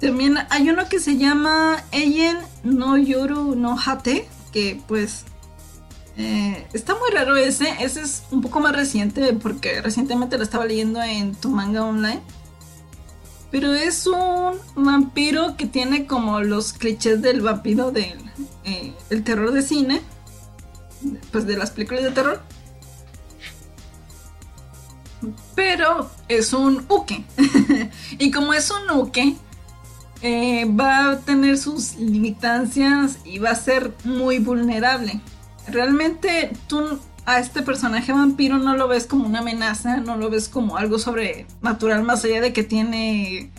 También 0.00 0.38
hay 0.50 0.70
uno 0.70 0.88
que 0.88 1.00
se 1.00 1.16
llama 1.16 1.82
Eyen 1.90 2.38
no 2.62 2.96
Yoru 2.96 3.54
no 3.54 3.76
Hate, 3.78 4.28
que 4.52 4.80
pues 4.86 5.24
eh, 6.18 6.66
está 6.72 6.94
muy 6.94 7.10
raro 7.10 7.36
ese. 7.36 7.68
Ese 7.80 8.00
es 8.00 8.22
un 8.30 8.40
poco 8.40 8.60
más 8.60 8.74
reciente 8.74 9.32
porque 9.34 9.82
recientemente 9.82 10.38
lo 10.38 10.44
estaba 10.44 10.64
leyendo 10.64 11.02
en 11.02 11.34
tu 11.34 11.50
manga 11.50 11.84
online. 11.84 12.22
Pero 13.50 13.74
es 13.74 14.06
un 14.06 14.58
vampiro 14.74 15.56
que 15.56 15.66
tiene 15.66 16.06
como 16.06 16.40
los 16.40 16.72
clichés 16.72 17.22
del 17.22 17.42
vampiro 17.42 17.90
del 17.90 18.18
eh, 18.64 18.92
terror 19.24 19.52
de 19.52 19.62
cine. 19.62 20.00
Pues 21.30 21.46
de 21.46 21.56
las 21.56 21.70
películas 21.70 22.02
de 22.02 22.10
terror. 22.10 22.40
Pero 25.54 26.10
es 26.28 26.52
un 26.52 26.84
uke. 26.88 27.24
y 28.18 28.30
como 28.30 28.52
es 28.54 28.70
un 28.70 28.98
uke, 28.98 29.36
eh, 30.22 30.64
va 30.64 31.10
a 31.10 31.20
tener 31.20 31.58
sus 31.58 31.96
limitancias 31.96 33.18
y 33.24 33.38
va 33.38 33.50
a 33.50 33.54
ser 33.54 33.92
muy 34.04 34.38
vulnerable 34.38 35.20
realmente 35.68 36.50
tú 36.68 36.98
a 37.24 37.40
este 37.40 37.62
personaje 37.62 38.12
vampiro 38.12 38.58
no 38.58 38.76
lo 38.76 38.88
ves 38.88 39.06
como 39.06 39.26
una 39.26 39.40
amenaza, 39.40 39.98
no 39.98 40.16
lo 40.16 40.30
ves 40.30 40.48
como 40.48 40.76
algo 40.76 40.98
sobrenatural 40.98 42.02
más 42.04 42.24
allá 42.24 42.40
de 42.40 42.52
que 42.52 42.62
tiene 42.62 43.50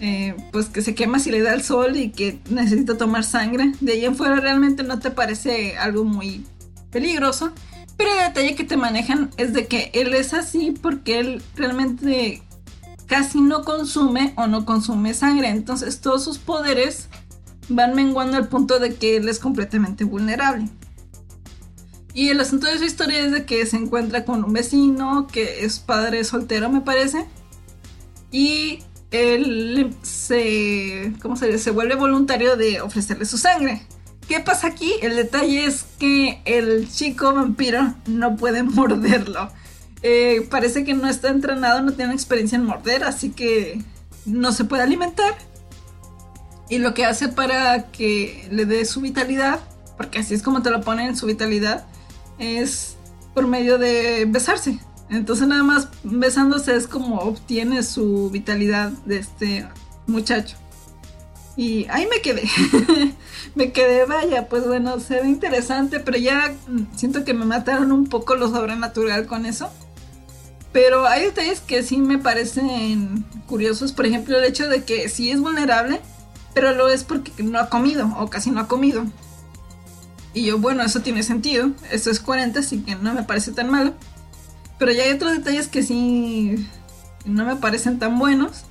eh, 0.00 0.34
pues 0.52 0.66
que 0.66 0.82
se 0.82 0.94
quema 0.94 1.18
si 1.18 1.30
le 1.30 1.40
da 1.40 1.54
el 1.54 1.62
sol 1.62 1.96
y 1.96 2.10
que 2.10 2.40
necesita 2.50 2.96
tomar 2.96 3.24
sangre. 3.24 3.72
De 3.80 3.92
ahí 3.92 4.04
en 4.04 4.16
fuera 4.16 4.36
realmente 4.36 4.82
no 4.82 4.98
te 4.98 5.10
parece 5.10 5.76
algo 5.78 6.04
muy 6.04 6.44
peligroso. 6.90 7.52
Pero 7.96 8.10
el 8.12 8.28
detalle 8.28 8.54
que 8.54 8.64
te 8.64 8.76
manejan 8.76 9.30
es 9.38 9.54
de 9.54 9.66
que 9.66 9.90
él 9.94 10.14
es 10.14 10.34
así 10.34 10.70
porque 10.70 11.18
él 11.18 11.42
realmente 11.54 12.42
casi 13.06 13.40
no 13.40 13.62
consume 13.62 14.34
o 14.36 14.46
no 14.46 14.66
consume 14.66 15.14
sangre. 15.14 15.48
Entonces 15.48 16.00
todos 16.00 16.24
sus 16.24 16.38
poderes 16.38 17.08
van 17.68 17.94
menguando 17.94 18.36
al 18.36 18.48
punto 18.48 18.78
de 18.78 18.94
que 18.94 19.16
él 19.16 19.28
es 19.28 19.38
completamente 19.38 20.04
vulnerable. 20.04 20.68
Y 22.16 22.30
el 22.30 22.40
asunto 22.40 22.66
de 22.66 22.78
su 22.78 22.84
historia 22.84 23.18
es 23.18 23.30
de 23.30 23.44
que 23.44 23.66
se 23.66 23.76
encuentra 23.76 24.24
con 24.24 24.42
un 24.42 24.54
vecino 24.54 25.26
que 25.30 25.66
es 25.66 25.80
padre 25.80 26.24
soltero, 26.24 26.70
me 26.70 26.80
parece. 26.80 27.26
Y 28.32 28.78
él 29.10 29.94
se, 30.00 31.12
¿cómo 31.20 31.36
se, 31.36 31.58
se 31.58 31.70
vuelve 31.72 31.94
voluntario 31.94 32.56
de 32.56 32.80
ofrecerle 32.80 33.26
su 33.26 33.36
sangre. 33.36 33.82
¿Qué 34.26 34.40
pasa 34.40 34.68
aquí? 34.68 34.94
El 35.02 35.14
detalle 35.14 35.66
es 35.66 35.84
que 35.98 36.40
el 36.46 36.90
chico 36.90 37.34
vampiro 37.34 37.92
no 38.06 38.36
puede 38.36 38.62
morderlo. 38.62 39.50
Eh, 40.00 40.48
parece 40.50 40.84
que 40.84 40.94
no 40.94 41.10
está 41.10 41.28
entrenado, 41.28 41.82
no 41.82 41.92
tiene 41.92 42.14
experiencia 42.14 42.56
en 42.56 42.64
morder, 42.64 43.04
así 43.04 43.28
que 43.28 43.78
no 44.24 44.52
se 44.52 44.64
puede 44.64 44.84
alimentar. 44.84 45.34
Y 46.70 46.78
lo 46.78 46.94
que 46.94 47.04
hace 47.04 47.28
para 47.28 47.90
que 47.90 48.48
le 48.50 48.64
dé 48.64 48.86
su 48.86 49.02
vitalidad, 49.02 49.60
porque 49.98 50.20
así 50.20 50.32
es 50.32 50.42
como 50.42 50.62
te 50.62 50.70
lo 50.70 50.80
ponen 50.80 51.14
su 51.14 51.26
vitalidad, 51.26 51.84
es 52.38 52.96
por 53.34 53.46
medio 53.46 53.78
de 53.78 54.24
besarse. 54.26 54.78
Entonces 55.08 55.46
nada 55.46 55.62
más 55.62 55.88
besándose 56.02 56.74
es 56.74 56.86
como 56.86 57.20
obtiene 57.20 57.82
su 57.82 58.30
vitalidad 58.30 58.90
de 59.04 59.18
este 59.18 59.68
muchacho. 60.06 60.56
Y 61.56 61.86
ahí 61.88 62.06
me 62.06 62.20
quedé. 62.20 62.42
me 63.54 63.72
quedé, 63.72 64.04
vaya, 64.04 64.48
pues 64.48 64.66
bueno, 64.66 65.00
se 65.00 65.20
ve 65.20 65.28
interesante, 65.28 66.00
pero 66.00 66.18
ya 66.18 66.54
siento 66.94 67.24
que 67.24 67.32
me 67.32 67.46
mataron 67.46 67.92
un 67.92 68.06
poco 68.06 68.36
lo 68.36 68.48
sobrenatural 68.50 69.26
con 69.26 69.46
eso. 69.46 69.70
Pero 70.72 71.06
hay 71.06 71.24
detalles 71.24 71.60
que 71.60 71.82
sí 71.82 71.96
me 71.96 72.18
parecen 72.18 73.24
curiosos. 73.46 73.92
Por 73.92 74.04
ejemplo, 74.04 74.36
el 74.36 74.44
hecho 74.44 74.68
de 74.68 74.84
que 74.84 75.08
sí 75.08 75.30
es 75.30 75.40
vulnerable, 75.40 76.00
pero 76.52 76.74
lo 76.74 76.88
es 76.88 77.04
porque 77.04 77.42
no 77.42 77.58
ha 77.58 77.70
comido 77.70 78.14
o 78.18 78.28
casi 78.28 78.50
no 78.50 78.60
ha 78.60 78.68
comido. 78.68 79.06
Y 80.36 80.44
yo, 80.44 80.58
bueno, 80.58 80.82
eso 80.82 81.00
tiene 81.00 81.22
sentido. 81.22 81.70
Eso 81.90 82.10
es 82.10 82.20
40, 82.20 82.60
así 82.60 82.82
que 82.82 82.94
no 82.94 83.14
me 83.14 83.22
parece 83.22 83.52
tan 83.52 83.70
malo. 83.70 83.94
Pero 84.78 84.92
ya 84.92 85.04
hay 85.04 85.12
otros 85.12 85.32
detalles 85.32 85.66
que 85.66 85.82
sí 85.82 86.68
no 87.24 87.46
me 87.46 87.56
parecen 87.56 87.98
tan 87.98 88.18
buenos. 88.18 88.66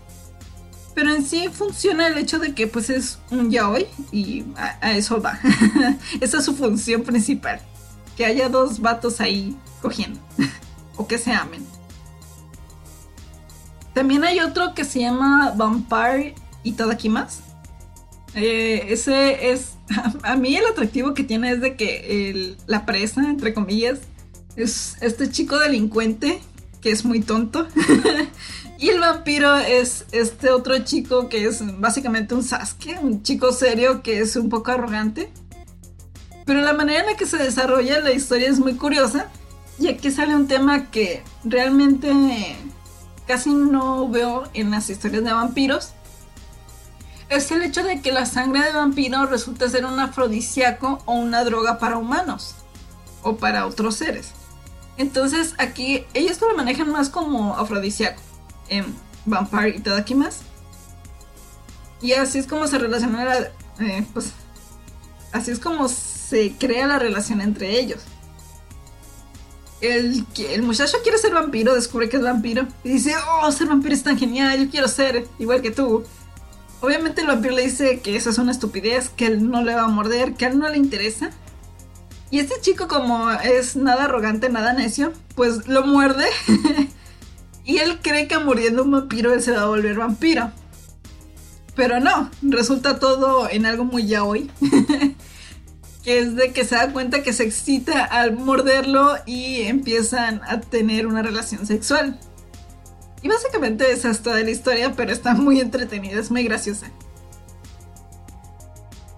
Pero 0.93 1.09
en 1.09 1.25
sí 1.25 1.49
funciona 1.51 2.05
el 2.05 2.19
hecho 2.19 2.37
de 2.37 2.53
que 2.53 2.67
pues 2.67 2.91
es 2.91 3.17
un 3.31 3.49
yaoi 3.49 3.87
y 4.11 4.45
a, 4.55 4.91
eso 4.91 5.19
va. 5.19 5.39
Esa 6.21 6.37
es 6.37 6.45
su 6.45 6.55
función 6.55 7.01
principal. 7.01 7.59
Que 8.15 8.27
haya 8.27 8.47
dos 8.47 8.79
vatos 8.79 9.19
ahí 9.19 9.57
cogiendo. 9.81 10.19
o 10.97 11.07
que 11.07 11.17
se 11.17 11.33
amen. 11.33 11.65
También 13.95 14.23
hay 14.23 14.39
otro 14.39 14.75
que 14.75 14.85
se 14.85 14.99
llama 14.99 15.51
Vampire 15.57 16.35
Itadakimas. 16.61 17.39
Eh, 18.35 18.85
ese 18.89 19.51
es 19.51 19.74
a 20.23 20.35
mí 20.35 20.55
el 20.55 20.65
atractivo 20.65 21.13
que 21.13 21.23
tiene 21.23 21.51
es 21.51 21.61
de 21.61 21.75
que 21.75 22.55
la 22.67 22.85
presa, 22.85 23.29
entre 23.29 23.53
comillas, 23.53 23.99
es 24.55 24.97
este 25.01 25.29
chico 25.29 25.59
delincuente 25.59 26.41
que 26.81 26.91
es 26.91 27.03
muy 27.03 27.21
tonto. 27.21 27.67
y 28.77 28.89
el 28.89 28.99
vampiro 28.99 29.55
es 29.55 30.05
este 30.11 30.51
otro 30.51 30.77
chico 30.83 31.29
que 31.29 31.45
es 31.45 31.63
básicamente 31.79 32.35
un 32.35 32.43
Sasuke, 32.43 32.99
un 33.01 33.23
chico 33.23 33.51
serio 33.51 34.03
que 34.03 34.19
es 34.19 34.35
un 34.35 34.49
poco 34.49 34.71
arrogante. 34.71 35.31
Pero 36.45 36.61
la 36.61 36.73
manera 36.73 36.99
en 36.99 37.07
la 37.07 37.17
que 37.17 37.25
se 37.25 37.37
desarrolla 37.37 38.01
la 38.01 38.11
historia 38.11 38.49
es 38.49 38.59
muy 38.59 38.75
curiosa. 38.75 39.31
Y 39.79 39.87
aquí 39.87 40.11
sale 40.11 40.35
un 40.35 40.47
tema 40.47 40.91
que 40.91 41.23
realmente 41.43 42.55
casi 43.27 43.49
no 43.49 44.07
veo 44.07 44.43
en 44.53 44.69
las 44.69 44.87
historias 44.89 45.23
de 45.23 45.33
vampiros 45.33 45.94
es 47.29 47.51
el 47.51 47.63
hecho 47.63 47.83
de 47.83 48.01
que 48.01 48.11
la 48.11 48.25
sangre 48.25 48.63
de 48.63 48.71
vampiro 48.71 49.25
resulta 49.25 49.69
ser 49.69 49.85
un 49.85 49.99
afrodisíaco 49.99 51.01
o 51.05 51.13
una 51.13 51.43
droga 51.43 51.79
para 51.79 51.97
humanos 51.97 52.55
o 53.23 53.37
para 53.37 53.65
otros 53.65 53.95
seres. 53.95 54.31
Entonces 54.97 55.55
aquí 55.57 56.05
ellos 56.13 56.39
lo 56.39 56.55
manejan 56.55 56.91
más 56.91 57.09
como 57.09 57.55
afrodisíaco 57.55 58.21
en 58.69 58.95
Vampire 59.25 59.75
y 59.77 59.79
todo 59.79 59.95
aquí 59.95 60.15
más. 60.15 60.41
Y 62.01 62.13
así 62.13 62.39
es 62.39 62.47
como 62.47 62.67
se 62.67 62.77
relaciona 62.77 63.25
la, 63.25 63.39
eh, 63.79 64.05
pues 64.13 64.31
así 65.31 65.51
es 65.51 65.59
como 65.59 65.89
se 65.89 66.53
crea 66.57 66.87
la 66.87 66.99
relación 66.99 67.41
entre 67.41 67.79
ellos. 67.79 68.03
El, 69.81 70.25
el 70.37 70.61
muchacho 70.61 70.97
quiere 71.03 71.17
ser 71.17 71.33
vampiro, 71.33 71.75
descubre 71.75 72.07
que 72.07 72.17
es 72.17 72.23
vampiro 72.23 72.67
y 72.83 72.89
dice, 72.89 73.13
oh, 73.41 73.51
ser 73.51 73.67
vampiro 73.67 73.93
es 73.93 74.03
tan 74.03 74.17
genial, 74.17 74.63
yo 74.63 74.69
quiero 74.69 74.87
ser 74.87 75.27
igual 75.39 75.61
que 75.61 75.71
tú. 75.71 76.05
Obviamente 76.85 77.21
el 77.21 77.27
vampiro 77.27 77.55
le 77.55 77.63
dice 77.63 77.99
que 77.99 78.15
eso 78.15 78.29
es 78.29 78.37
una 78.37 78.51
estupidez, 78.51 79.09
que 79.09 79.25
él 79.25 79.49
no 79.49 79.63
le 79.63 79.73
va 79.73 79.85
a 79.85 79.87
morder, 79.87 80.35
que 80.35 80.45
a 80.45 80.49
él 80.49 80.59
no 80.59 80.69
le 80.69 80.77
interesa. 80.77 81.31
Y 82.29 82.37
este 82.37 82.61
chico 82.61 82.87
como 82.87 83.31
es 83.31 83.75
nada 83.75 84.03
arrogante, 84.03 84.49
nada 84.49 84.71
necio, 84.73 85.11
pues 85.33 85.67
lo 85.67 85.83
muerde. 85.87 86.25
y 87.65 87.77
él 87.77 87.97
cree 88.03 88.27
que 88.27 88.37
muriendo 88.37 88.83
un 88.83 88.91
vampiro 88.91 89.33
él 89.33 89.41
se 89.41 89.53
va 89.53 89.63
a 89.63 89.67
volver 89.67 89.97
vampiro. 89.97 90.51
Pero 91.75 91.99
no, 91.99 92.29
resulta 92.43 92.99
todo 92.99 93.49
en 93.49 93.65
algo 93.65 93.83
muy 93.83 94.05
yaoi. 94.05 94.51
que 96.03 96.19
es 96.19 96.35
de 96.35 96.53
que 96.53 96.65
se 96.65 96.75
da 96.75 96.93
cuenta 96.93 97.23
que 97.23 97.33
se 97.33 97.45
excita 97.45 98.05
al 98.05 98.37
morderlo 98.37 99.15
y 99.25 99.61
empiezan 99.61 100.39
a 100.47 100.61
tener 100.61 101.07
una 101.07 101.23
relación 101.23 101.65
sexual. 101.65 102.19
Y 103.25 103.27
básicamente 103.27 103.91
esa 103.91 104.11
es 104.11 104.21
toda 104.21 104.39
la 104.43 104.51
historia, 104.51 104.93
pero 104.95 105.11
está 105.11 105.33
muy 105.33 105.59
entretenida, 105.59 106.19
es 106.19 106.29
muy 106.29 106.43
graciosa. 106.43 106.91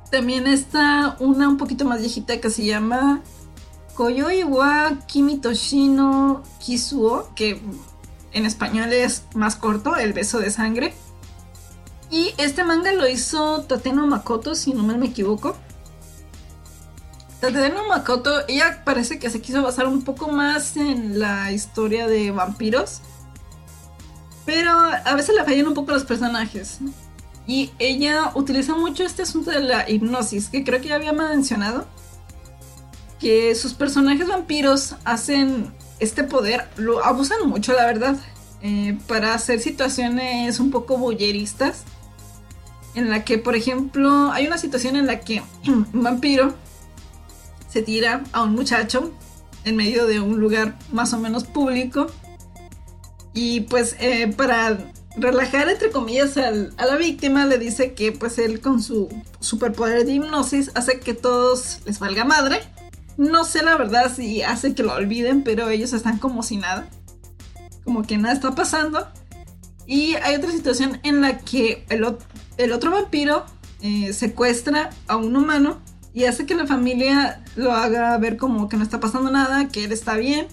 También 0.09 0.47
está 0.47 1.17
una 1.19 1.49
un 1.49 1.57
poquito 1.57 1.83
más 1.83 1.99
viejita 1.99 2.39
que 2.39 2.49
se 2.49 2.63
llama 2.63 3.21
Koyoi 3.95 4.45
wa 4.45 4.93
Kimi 5.07 5.39
Toshino 5.39 6.41
Kisuo, 6.59 7.35
que 7.35 7.59
en 8.31 8.45
español 8.45 8.93
es 8.93 9.23
más 9.35 9.57
corto, 9.57 9.97
El 9.97 10.13
beso 10.13 10.39
de 10.39 10.51
sangre. 10.51 10.93
Y 12.09 12.33
este 12.37 12.63
manga 12.63 12.93
lo 12.93 13.09
hizo 13.09 13.63
Tateno 13.63 14.07
Makoto, 14.07 14.55
si 14.55 14.73
no 14.73 14.83
me 14.83 15.07
equivoco. 15.07 15.57
Tateno 17.41 17.85
Makoto, 17.89 18.47
ella 18.47 18.85
parece 18.85 19.19
que 19.19 19.29
se 19.29 19.41
quiso 19.41 19.63
basar 19.63 19.85
un 19.85 20.03
poco 20.03 20.31
más 20.31 20.77
en 20.77 21.19
la 21.19 21.51
historia 21.51 22.07
de 22.07 22.31
vampiros 22.31 23.01
pero 24.47 24.71
a 24.71 25.13
veces 25.15 25.35
le 25.35 25.43
fallan 25.43 25.67
un 25.67 25.73
poco 25.73 25.91
los 25.91 26.05
personajes. 26.05 26.79
Y 27.45 27.71
ella 27.79 28.31
utiliza 28.33 28.75
mucho 28.75 29.03
este 29.03 29.23
asunto 29.23 29.51
de 29.51 29.59
la 29.59 29.89
hipnosis, 29.89 30.47
que 30.47 30.63
creo 30.63 30.79
que 30.79 30.87
ya 30.87 30.95
había 30.95 31.11
mencionado. 31.11 31.85
Que 33.19 33.53
sus 33.55 33.73
personajes 33.73 34.25
vampiros 34.25 34.95
hacen 35.03 35.73
este 35.99 36.23
poder, 36.23 36.69
lo 36.77 37.03
abusan 37.03 37.49
mucho, 37.49 37.73
la 37.73 37.85
verdad, 37.87 38.15
eh, 38.61 38.97
para 39.07 39.33
hacer 39.33 39.59
situaciones 39.59 40.61
un 40.61 40.71
poco 40.71 40.97
boyeristas. 40.97 41.83
En 42.95 43.09
la 43.09 43.25
que, 43.25 43.37
por 43.37 43.57
ejemplo, 43.57 44.31
hay 44.31 44.47
una 44.47 44.57
situación 44.57 44.95
en 44.95 45.07
la 45.07 45.19
que 45.19 45.43
un 45.67 45.89
vampiro 45.91 46.55
se 47.67 47.81
tira 47.81 48.23
a 48.31 48.43
un 48.43 48.53
muchacho 48.55 49.11
en 49.65 49.75
medio 49.75 50.07
de 50.07 50.21
un 50.21 50.39
lugar 50.39 50.79
más 50.93 51.11
o 51.11 51.19
menos 51.19 51.43
público 51.43 52.07
y 53.37 53.61
pues 53.61 53.95
eh, 53.99 54.33
para 54.35 54.79
relajar 55.15 55.69
entre 55.69 55.91
comillas 55.91 56.37
a 56.37 56.49
la 56.51 56.95
víctima 56.95 57.45
le 57.45 57.59
dice 57.59 57.93
que 57.93 58.11
pues 58.11 58.39
él 58.39 58.61
con 58.61 58.81
su 58.81 59.09
superpoder 59.39 60.07
de 60.07 60.13
hipnosis 60.13 60.71
hace 60.73 60.99
que 60.99 61.13
todos 61.13 61.81
les 61.85 61.99
valga 61.99 62.25
madre. 62.25 62.61
No 63.15 63.45
sé 63.45 63.61
la 63.61 63.77
verdad 63.77 64.11
si 64.11 64.41
hace 64.41 64.73
que 64.73 64.81
lo 64.81 64.95
olviden, 64.95 65.43
pero 65.43 65.69
ellos 65.69 65.93
están 65.93 66.17
como 66.17 66.41
si 66.41 66.57
nada. 66.57 66.89
Como 67.83 68.01
que 68.01 68.17
nada 68.17 68.33
está 68.33 68.55
pasando. 68.55 69.07
Y 69.85 70.15
hay 70.15 70.35
otra 70.35 70.51
situación 70.51 70.99
en 71.03 71.21
la 71.21 71.37
que 71.37 71.85
el, 71.89 72.03
otro 72.73 72.89
vampiro 72.89 73.45
eh, 73.83 74.13
secuestra 74.13 74.89
a 75.05 75.15
un 75.15 75.35
humano 75.35 75.79
y 76.11 76.23
hace 76.25 76.47
que 76.47 76.55
la 76.55 76.65
familia 76.65 77.43
lo 77.55 77.71
haga 77.71 78.17
ver 78.17 78.35
como 78.35 78.67
que 78.67 78.77
no 78.77 78.83
está 78.83 78.99
pasando 78.99 79.29
nada, 79.29 79.67
que 79.67 79.83
él 79.83 79.91
está 79.91 80.15
bien 80.15 80.47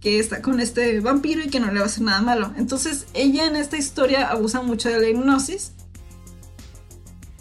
que 0.00 0.18
está 0.18 0.42
con 0.42 0.60
este 0.60 1.00
vampiro 1.00 1.42
y 1.42 1.48
que 1.48 1.60
no 1.60 1.72
le 1.72 1.78
va 1.78 1.84
a 1.84 1.86
hacer 1.86 2.02
nada 2.02 2.20
malo. 2.20 2.52
Entonces 2.56 3.06
ella 3.14 3.46
en 3.46 3.56
esta 3.56 3.76
historia 3.76 4.28
abusa 4.28 4.62
mucho 4.62 4.88
de 4.88 5.00
la 5.00 5.08
hipnosis. 5.08 5.72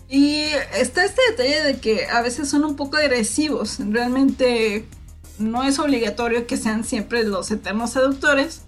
Y 0.09 0.43
está 0.77 1.03
este 1.03 1.21
detalle 1.31 1.63
de 1.63 1.79
que 1.79 2.07
a 2.07 2.21
veces 2.21 2.49
son 2.49 2.63
un 2.63 2.75
poco 2.75 2.97
agresivos. 2.97 3.77
Realmente 3.79 4.85
no 5.37 5.63
es 5.63 5.79
obligatorio 5.79 6.47
que 6.47 6.57
sean 6.57 6.83
siempre 6.83 7.23
los 7.23 7.51
eternos 7.51 7.91
seductores, 7.91 8.61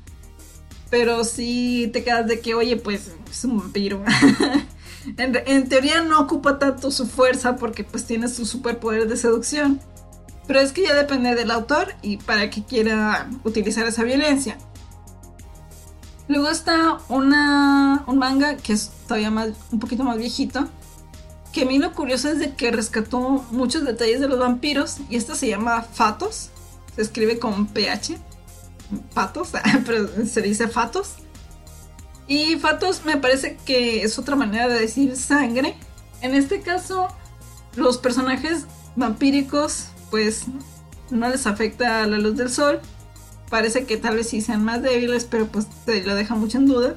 pero 0.89 1.23
sí 1.23 1.89
te 1.93 2.03
quedas 2.03 2.27
de 2.27 2.41
que, 2.41 2.55
oye, 2.55 2.75
pues 2.77 3.11
es 3.29 3.43
un 3.45 3.57
vampiro. 3.57 4.03
en, 5.17 5.69
teoría 5.69 6.01
no 6.01 6.19
ocupa 6.19 6.59
tanto 6.59 6.91
su 6.91 7.07
fuerza 7.07 7.55
porque 7.55 7.83
pues 7.83 8.05
tiene 8.05 8.27
su 8.27 8.45
superpoder 8.45 9.07
de 9.07 9.17
seducción. 9.17 9.79
Pero 10.49 10.61
es 10.61 10.71
que 10.71 10.81
ya 10.81 10.95
depende 10.95 11.35
del 11.35 11.51
autor 11.51 11.93
y 12.01 12.17
para 12.17 12.49
qué 12.49 12.63
quiera 12.63 13.29
utilizar 13.43 13.85
esa 13.85 14.03
violencia. 14.03 14.57
Luego 16.27 16.49
está 16.49 16.97
una, 17.07 18.03
un 18.07 18.17
manga 18.17 18.57
que 18.57 18.73
es 18.73 18.89
todavía 19.07 19.29
más, 19.29 19.49
un 19.71 19.77
poquito 19.77 20.03
más 20.03 20.17
viejito. 20.17 20.67
Que 21.53 21.61
a 21.61 21.65
mí 21.65 21.77
lo 21.77 21.93
curioso 21.93 22.29
es 22.29 22.39
de 22.39 22.55
que 22.55 22.71
rescató 22.71 23.19
muchos 23.51 23.85
detalles 23.85 24.21
de 24.21 24.27
los 24.27 24.39
vampiros. 24.39 24.97
Y 25.07 25.17
esto 25.17 25.35
se 25.35 25.47
llama 25.47 25.83
Fatos. 25.83 26.49
Se 26.95 27.03
escribe 27.03 27.37
con 27.37 27.67
PH. 27.67 28.17
Patos, 29.13 29.51
pero 29.85 30.07
se 30.25 30.41
dice 30.41 30.67
Fatos. 30.67 31.17
Y 32.27 32.55
Fatos 32.55 33.05
me 33.05 33.17
parece 33.17 33.55
que 33.67 34.01
es 34.01 34.17
otra 34.17 34.35
manera 34.35 34.67
de 34.67 34.79
decir 34.79 35.15
sangre. 35.15 35.77
En 36.21 36.33
este 36.33 36.61
caso, 36.61 37.07
los 37.75 37.99
personajes 37.99 38.65
vampíricos 38.95 39.89
pues 40.09 40.45
no 41.09 41.29
les 41.29 41.47
afecta 41.47 42.05
la 42.05 42.17
luz 42.17 42.35
del 42.37 42.49
sol. 42.49 42.79
Parece 43.49 43.85
que 43.85 43.97
tal 43.97 44.15
vez 44.15 44.29
sí 44.29 44.41
sean 44.41 44.63
más 44.63 44.81
débiles, 44.81 45.25
pero 45.25 45.47
pues 45.47 45.67
te 45.85 46.03
lo 46.03 46.15
deja 46.15 46.35
mucho 46.35 46.57
en 46.57 46.67
duda. 46.67 46.95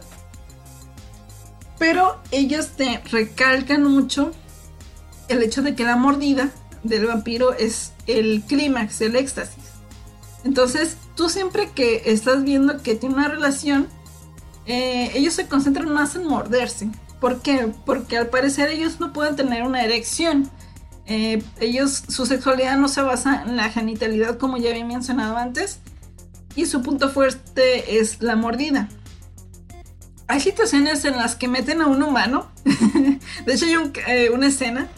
Pero 1.78 2.20
ellos 2.30 2.68
te 2.76 3.02
recalcan 3.10 3.84
mucho 3.84 4.32
el 5.28 5.42
hecho 5.42 5.62
de 5.62 5.74
que 5.74 5.84
la 5.84 5.96
mordida 5.96 6.50
del 6.82 7.06
vampiro 7.06 7.54
es 7.54 7.92
el 8.06 8.42
clímax, 8.46 9.00
el 9.00 9.16
éxtasis. 9.16 9.64
Entonces, 10.44 10.96
tú 11.16 11.28
siempre 11.28 11.70
que 11.70 12.02
estás 12.06 12.44
viendo 12.44 12.82
que 12.82 12.94
tiene 12.94 13.14
una 13.14 13.28
relación, 13.28 13.88
eh, 14.66 15.10
ellos 15.14 15.34
se 15.34 15.46
concentran 15.46 15.88
más 15.88 16.14
en 16.16 16.26
morderse. 16.26 16.88
¿Por 17.20 17.40
qué? 17.40 17.72
Porque 17.86 18.18
al 18.18 18.28
parecer 18.28 18.70
ellos 18.70 18.98
no 19.00 19.12
pueden 19.12 19.36
tener 19.36 19.62
una 19.62 19.84
erección. 19.84 20.50
Eh, 21.12 21.42
ellos, 21.60 22.04
su 22.08 22.24
sexualidad 22.24 22.78
no 22.78 22.88
se 22.88 23.02
basa 23.02 23.42
en 23.42 23.54
la 23.54 23.68
genitalidad 23.68 24.38
como 24.38 24.56
ya 24.56 24.70
había 24.70 24.86
mencionado 24.86 25.36
antes. 25.36 25.80
Y 26.56 26.64
su 26.64 26.80
punto 26.80 27.10
fuerte 27.10 27.98
es 27.98 28.22
la 28.22 28.34
mordida. 28.34 28.88
Hay 30.26 30.40
situaciones 30.40 31.04
en 31.04 31.16
las 31.16 31.36
que 31.36 31.48
meten 31.48 31.82
a 31.82 31.86
un 31.86 32.02
humano. 32.02 32.50
de 33.46 33.52
hecho, 33.52 33.66
hay 34.06 34.24
eh, 34.24 34.30
una 34.30 34.46
escena 34.46 34.88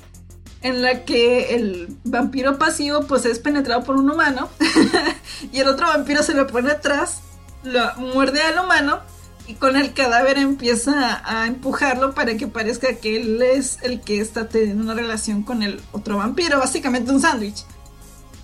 en 0.62 0.82
la 0.82 1.04
que 1.04 1.56
el 1.56 1.88
vampiro 2.04 2.58
pasivo 2.58 3.02
pues 3.08 3.24
es 3.26 3.40
penetrado 3.40 3.82
por 3.82 3.96
un 3.96 4.08
humano 4.08 4.48
y 5.52 5.58
el 5.58 5.68
otro 5.68 5.88
vampiro 5.88 6.22
se 6.22 6.32
le 6.32 6.44
pone 6.44 6.70
atrás, 6.70 7.22
lo 7.64 7.94
muerde 7.96 8.40
al 8.40 8.64
humano 8.64 9.00
y 9.46 9.54
con 9.54 9.76
el 9.76 9.92
cadáver 9.92 10.38
empieza 10.38 11.22
a 11.24 11.46
empujarlo 11.46 12.14
para 12.14 12.36
que 12.36 12.46
parezca 12.46 12.94
que 12.94 13.20
él 13.20 13.42
es 13.42 13.78
el 13.82 14.00
que 14.00 14.20
está 14.20 14.48
teniendo 14.48 14.82
una 14.82 14.94
relación 14.94 15.42
con 15.42 15.62
el 15.62 15.80
otro 15.92 16.16
vampiro, 16.16 16.58
básicamente 16.58 17.10
un 17.10 17.20
sándwich. 17.20 17.64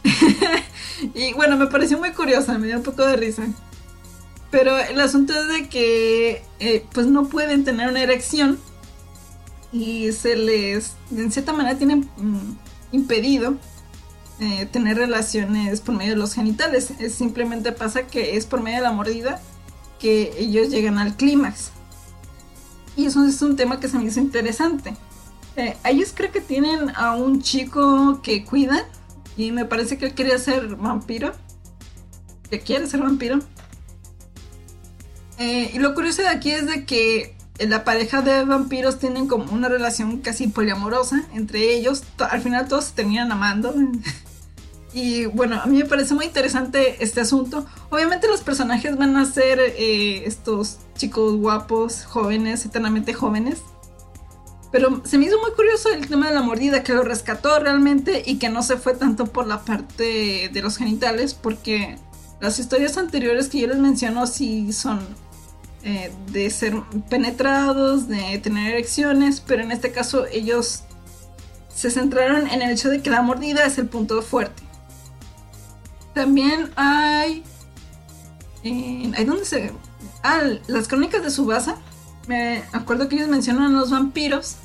y 1.14 1.32
bueno, 1.32 1.56
me 1.56 1.68
pareció 1.68 1.98
muy 1.98 2.12
curiosa, 2.12 2.58
me 2.58 2.66
dio 2.66 2.76
un 2.76 2.82
poco 2.82 3.04
de 3.06 3.16
risa. 3.16 3.44
Pero 4.50 4.76
el 4.76 5.00
asunto 5.00 5.32
es 5.32 5.48
de 5.48 5.68
que 5.68 6.42
eh, 6.58 6.84
pues 6.92 7.06
no 7.06 7.28
pueden 7.28 7.64
tener 7.64 7.88
una 7.88 8.02
erección 8.02 8.58
y 9.72 10.12
se 10.12 10.36
les, 10.36 10.96
en 11.16 11.30
cierta 11.30 11.52
manera, 11.52 11.78
tienen 11.78 12.10
mm, 12.16 12.56
impedido 12.92 13.56
eh, 14.40 14.66
tener 14.66 14.96
relaciones 14.96 15.80
por 15.80 15.94
medio 15.94 16.12
de 16.12 16.18
los 16.18 16.34
genitales. 16.34 16.92
Es, 16.98 17.14
simplemente 17.14 17.72
pasa 17.72 18.06
que 18.06 18.36
es 18.36 18.46
por 18.46 18.60
medio 18.60 18.78
de 18.78 18.82
la 18.82 18.92
mordida 18.92 19.40
que 20.00 20.32
ellos 20.38 20.70
llegan 20.70 20.98
al 20.98 21.16
clímax. 21.16 21.70
Y 22.96 23.06
eso 23.06 23.24
es 23.24 23.40
un 23.42 23.56
tema 23.56 23.78
que 23.78 23.88
se 23.88 23.98
me 23.98 24.04
hizo 24.04 24.20
interesante. 24.20 24.96
Eh, 25.56 25.76
ellos 25.84 26.12
creo 26.14 26.32
que 26.32 26.40
tienen 26.40 26.90
a 26.96 27.14
un 27.14 27.42
chico 27.42 28.20
que 28.22 28.44
cuidan 28.44 28.82
y 29.36 29.52
me 29.52 29.64
parece 29.64 29.98
que 29.98 30.06
él 30.06 30.14
quería 30.14 30.38
ser 30.38 30.76
vampiro. 30.76 31.32
Que 32.50 32.60
quiere 32.60 32.86
ser 32.86 33.00
vampiro. 33.00 33.38
Eh, 35.38 35.70
y 35.72 35.78
lo 35.78 35.94
curioso 35.94 36.22
de 36.22 36.28
aquí 36.28 36.50
es 36.50 36.66
de 36.66 36.84
que 36.84 37.36
la 37.58 37.84
pareja 37.84 38.22
de 38.22 38.44
vampiros 38.44 38.98
tienen 38.98 39.26
como 39.26 39.52
una 39.52 39.68
relación 39.68 40.18
casi 40.18 40.48
poliamorosa 40.48 41.24
entre 41.34 41.74
ellos. 41.74 42.02
Al 42.18 42.40
final 42.40 42.68
todos 42.68 42.86
se 42.86 42.94
terminan 42.94 43.30
amando. 43.32 43.74
Y 44.92 45.26
bueno, 45.26 45.60
a 45.60 45.66
mí 45.66 45.78
me 45.78 45.84
parece 45.84 46.14
muy 46.14 46.26
interesante 46.26 47.02
este 47.02 47.20
asunto. 47.20 47.64
Obviamente 47.90 48.26
los 48.28 48.40
personajes 48.40 48.96
van 48.96 49.16
a 49.16 49.24
ser 49.24 49.60
eh, 49.60 50.24
estos 50.26 50.78
chicos 50.96 51.36
guapos, 51.36 52.04
jóvenes, 52.04 52.64
eternamente 52.64 53.14
jóvenes. 53.14 53.58
Pero 54.72 55.02
se 55.04 55.18
me 55.18 55.26
hizo 55.26 55.38
muy 55.40 55.52
curioso 55.52 55.88
el 55.90 56.06
tema 56.08 56.28
de 56.28 56.34
la 56.34 56.42
mordida, 56.42 56.82
que 56.82 56.92
lo 56.92 57.02
rescató 57.02 57.58
realmente 57.58 58.22
y 58.24 58.38
que 58.38 58.48
no 58.48 58.62
se 58.62 58.76
fue 58.76 58.94
tanto 58.94 59.26
por 59.26 59.46
la 59.46 59.64
parte 59.64 60.48
de 60.52 60.62
los 60.62 60.76
genitales, 60.76 61.34
porque 61.34 61.98
las 62.40 62.58
historias 62.58 62.96
anteriores 62.96 63.48
que 63.48 63.60
yo 63.60 63.66
les 63.66 63.78
menciono 63.78 64.26
sí 64.26 64.72
son 64.72 65.00
eh, 65.82 66.12
de 66.30 66.50
ser 66.50 66.74
penetrados, 67.08 68.06
de 68.06 68.38
tener 68.38 68.74
erecciones, 68.74 69.40
pero 69.40 69.62
en 69.62 69.72
este 69.72 69.92
caso 69.92 70.26
ellos 70.26 70.82
se 71.74 71.90
centraron 71.90 72.46
en 72.46 72.62
el 72.62 72.70
hecho 72.70 72.90
de 72.90 73.02
que 73.02 73.10
la 73.10 73.22
mordida 73.22 73.64
es 73.64 73.78
el 73.78 73.88
punto 73.88 74.20
fuerte. 74.22 74.69
También 76.14 76.70
hay... 76.76 77.44
Eh, 78.64 79.12
¿Hay 79.16 79.24
dónde 79.24 79.44
se...? 79.44 79.72
Ah, 80.22 80.42
las 80.66 80.88
crónicas 80.88 81.22
de 81.22 81.30
Subasa. 81.30 81.76
Me 82.26 82.62
acuerdo 82.72 83.08
que 83.08 83.16
ellos 83.16 83.28
mencionan 83.28 83.72
los 83.72 83.90
vampiros. 83.90 84.56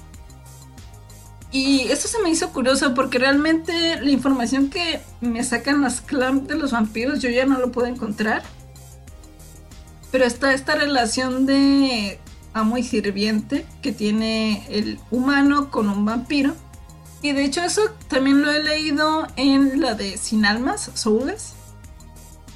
Y 1.51 1.87
esto 1.89 2.09
se 2.09 2.21
me 2.21 2.29
hizo 2.29 2.49
curioso 2.51 2.93
porque 2.93 3.17
realmente 3.17 4.01
la 4.01 4.11
información 4.11 4.69
que 4.69 4.99
me 5.21 5.43
sacan 5.43 5.81
las 5.81 6.01
clams 6.01 6.47
de 6.47 6.55
los 6.55 6.71
vampiros 6.71 7.21
yo 7.21 7.29
ya 7.29 7.45
no 7.45 7.59
lo 7.59 7.71
puedo 7.71 7.87
encontrar. 7.87 8.43
Pero 10.11 10.25
está 10.25 10.53
esta 10.53 10.75
relación 10.75 11.45
de 11.45 12.19
amo 12.53 12.77
y 12.77 12.83
sirviente 12.83 13.65
que 13.81 13.91
tiene 13.91 14.65
el 14.69 14.99
humano 15.11 15.71
con 15.71 15.89
un 15.89 16.05
vampiro. 16.05 16.55
Y 17.26 17.32
de 17.34 17.43
hecho 17.43 17.63
eso 17.63 17.82
también 18.07 18.43
lo 18.43 18.51
he 18.51 18.61
leído 18.61 19.26
en 19.36 19.82
la 19.82 19.95
de 19.95 20.15
Sin 20.15 20.45
Almas, 20.45 20.91
Soulless. 20.93 21.53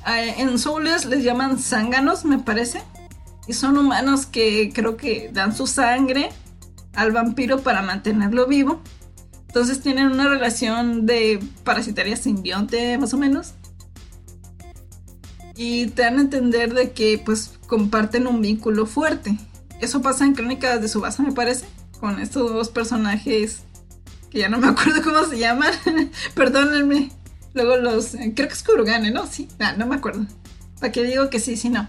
Eh, 0.06 0.36
en 0.38 0.60
Soulless 0.60 1.06
les 1.06 1.24
llaman 1.24 1.58
zánganos, 1.58 2.24
me 2.24 2.38
parece. 2.38 2.84
Y 3.48 3.54
son 3.54 3.80
humanos 3.80 4.28
que 4.28 4.72
creo 4.72 4.96
que 4.96 5.32
dan 5.34 5.56
su 5.56 5.66
sangre 5.66 6.30
al 6.94 7.12
vampiro 7.12 7.62
para 7.62 7.82
mantenerlo 7.82 8.46
vivo. 8.46 8.80
Entonces 9.48 9.82
tienen 9.82 10.06
una 10.06 10.30
relación 10.30 11.08
de 11.08 11.40
parasitaria 11.64 12.16
simbionte, 12.16 12.96
más 13.00 13.12
o 13.16 13.18
menos 13.18 13.56
y 15.56 15.88
te 15.88 16.04
dan 16.04 16.20
a 16.20 16.22
entender 16.22 16.76
de 16.76 16.92
que 16.92 17.20
pues 17.26 17.58
comparten 17.66 18.28
un 18.28 18.40
vínculo 18.40 18.86
fuerte. 18.86 19.36
Eso 19.82 20.04
pasa 20.04 20.26
en 20.26 20.36
Crónicas 20.36 20.80
de 20.80 20.88
Subasa, 20.88 21.24
me 21.24 21.32
parece, 21.32 21.66
con 22.00 22.20
estos 22.20 22.54
dos 22.54 22.70
personajes 22.70 23.64
que 24.30 24.40
ya 24.40 24.50
no 24.50 24.60
me 24.60 24.68
acuerdo 24.68 25.02
cómo 25.04 25.24
se 25.26 25.40
llaman. 25.40 25.72
Perdónenme. 26.36 27.12
Luego 27.54 27.78
los. 27.78 28.12
Creo 28.12 28.48
que 28.48 28.54
es 28.54 28.64
Kurugane, 28.64 29.12
¿no? 29.12 29.26
Sí, 29.28 29.48
ah, 29.60 29.74
no 29.78 29.88
me 29.88 29.96
acuerdo. 29.96 30.26
¿Para 30.80 30.92
qué 30.92 31.04
digo 31.04 31.30
que 31.30 31.40
sí, 31.40 31.58
sí, 31.58 31.70
no? 31.70 31.88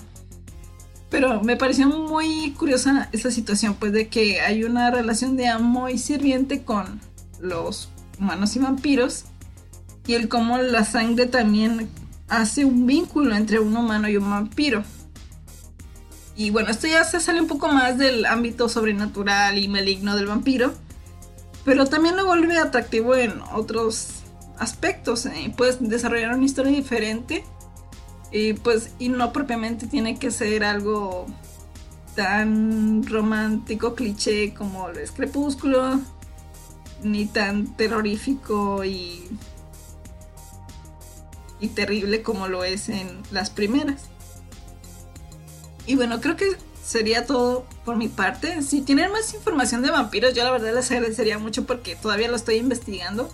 Pero 1.10 1.42
me 1.42 1.56
pareció 1.56 1.88
muy 1.88 2.52
curiosa 2.52 3.08
esa 3.12 3.30
situación, 3.30 3.74
pues 3.74 3.92
de 3.92 4.08
que 4.08 4.40
hay 4.40 4.64
una 4.64 4.90
relación 4.90 5.36
de 5.36 5.48
amo 5.48 5.88
y 5.88 5.98
sirviente 5.98 6.62
con 6.62 7.00
los 7.40 7.88
humanos 8.18 8.54
y 8.56 8.60
vampiros. 8.60 9.24
Y 10.06 10.14
el 10.14 10.28
cómo 10.28 10.58
la 10.58 10.84
sangre 10.84 11.26
también 11.26 11.88
hace 12.28 12.64
un 12.64 12.86
vínculo 12.86 13.34
entre 13.34 13.58
un 13.58 13.76
humano 13.76 14.08
y 14.08 14.16
un 14.16 14.30
vampiro. 14.30 14.84
Y 16.36 16.50
bueno, 16.50 16.70
esto 16.70 16.86
ya 16.86 17.04
se 17.04 17.20
sale 17.20 17.40
un 17.40 17.48
poco 17.48 17.68
más 17.68 17.98
del 17.98 18.24
ámbito 18.24 18.68
sobrenatural 18.68 19.58
y 19.58 19.68
maligno 19.68 20.16
del 20.16 20.26
vampiro, 20.26 20.72
pero 21.64 21.86
también 21.86 22.16
lo 22.16 22.26
vuelve 22.26 22.58
atractivo 22.58 23.14
en 23.14 23.40
otros 23.52 24.22
aspectos. 24.58 25.26
¿eh? 25.26 25.52
Puedes 25.56 25.78
desarrollar 25.80 26.34
una 26.34 26.44
historia 26.44 26.72
diferente 26.72 27.44
y 28.32 28.52
pues 28.54 28.92
y 28.98 29.08
no 29.08 29.32
propiamente 29.32 29.86
tiene 29.86 30.18
que 30.18 30.30
ser 30.30 30.64
algo 30.64 31.26
tan 32.14 33.06
romántico 33.06 33.94
cliché 33.94 34.54
como 34.54 34.88
es 34.90 35.10
Crepúsculo 35.10 36.00
ni 37.02 37.26
tan 37.26 37.76
terrorífico 37.76 38.84
y 38.84 39.28
y 41.60 41.68
terrible 41.68 42.22
como 42.22 42.48
lo 42.48 42.64
es 42.64 42.88
en 42.88 43.22
las 43.30 43.50
primeras. 43.50 44.02
Y 45.86 45.94
bueno, 45.94 46.20
creo 46.20 46.36
que 46.36 46.46
sería 46.90 47.24
todo 47.24 47.64
por 47.84 47.96
mi 47.96 48.08
parte. 48.08 48.62
Si 48.62 48.80
tienen 48.80 49.12
más 49.12 49.32
información 49.32 49.80
de 49.82 49.92
vampiros, 49.92 50.34
yo 50.34 50.42
la 50.42 50.50
verdad 50.50 50.74
les 50.74 50.90
agradecería 50.90 51.38
mucho 51.38 51.64
porque 51.64 51.94
todavía 51.94 52.28
lo 52.28 52.34
estoy 52.36 52.56
investigando. 52.56 53.32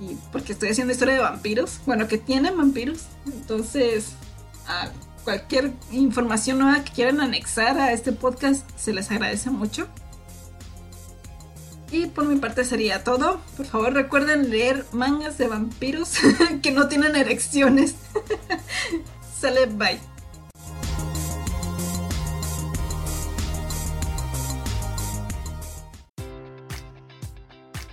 y 0.00 0.16
porque 0.30 0.52
estoy 0.52 0.70
haciendo 0.70 0.92
historia 0.92 1.14
de 1.14 1.20
vampiros, 1.20 1.80
bueno, 1.86 2.06
que 2.08 2.18
tienen 2.18 2.56
vampiros. 2.56 3.00
Entonces, 3.26 4.12
a 4.66 4.90
cualquier 5.24 5.72
información 5.90 6.58
nueva 6.58 6.82
que 6.84 6.92
quieran 6.92 7.20
anexar 7.20 7.78
a 7.78 7.92
este 7.92 8.12
podcast, 8.12 8.68
se 8.78 8.92
les 8.92 9.10
agradece 9.10 9.50
mucho. 9.50 9.86
Y 11.90 12.06
por 12.06 12.24
mi 12.24 12.36
parte 12.36 12.64
sería 12.64 13.04
todo. 13.04 13.40
Por 13.56 13.66
favor 13.66 13.92
recuerden 13.92 14.50
leer 14.50 14.84
mangas 14.92 15.38
de 15.38 15.48
vampiros 15.48 16.14
que 16.62 16.72
no 16.72 16.88
tienen 16.88 17.16
erecciones. 17.16 17.94
Sale, 19.40 19.66
bye. 19.66 20.15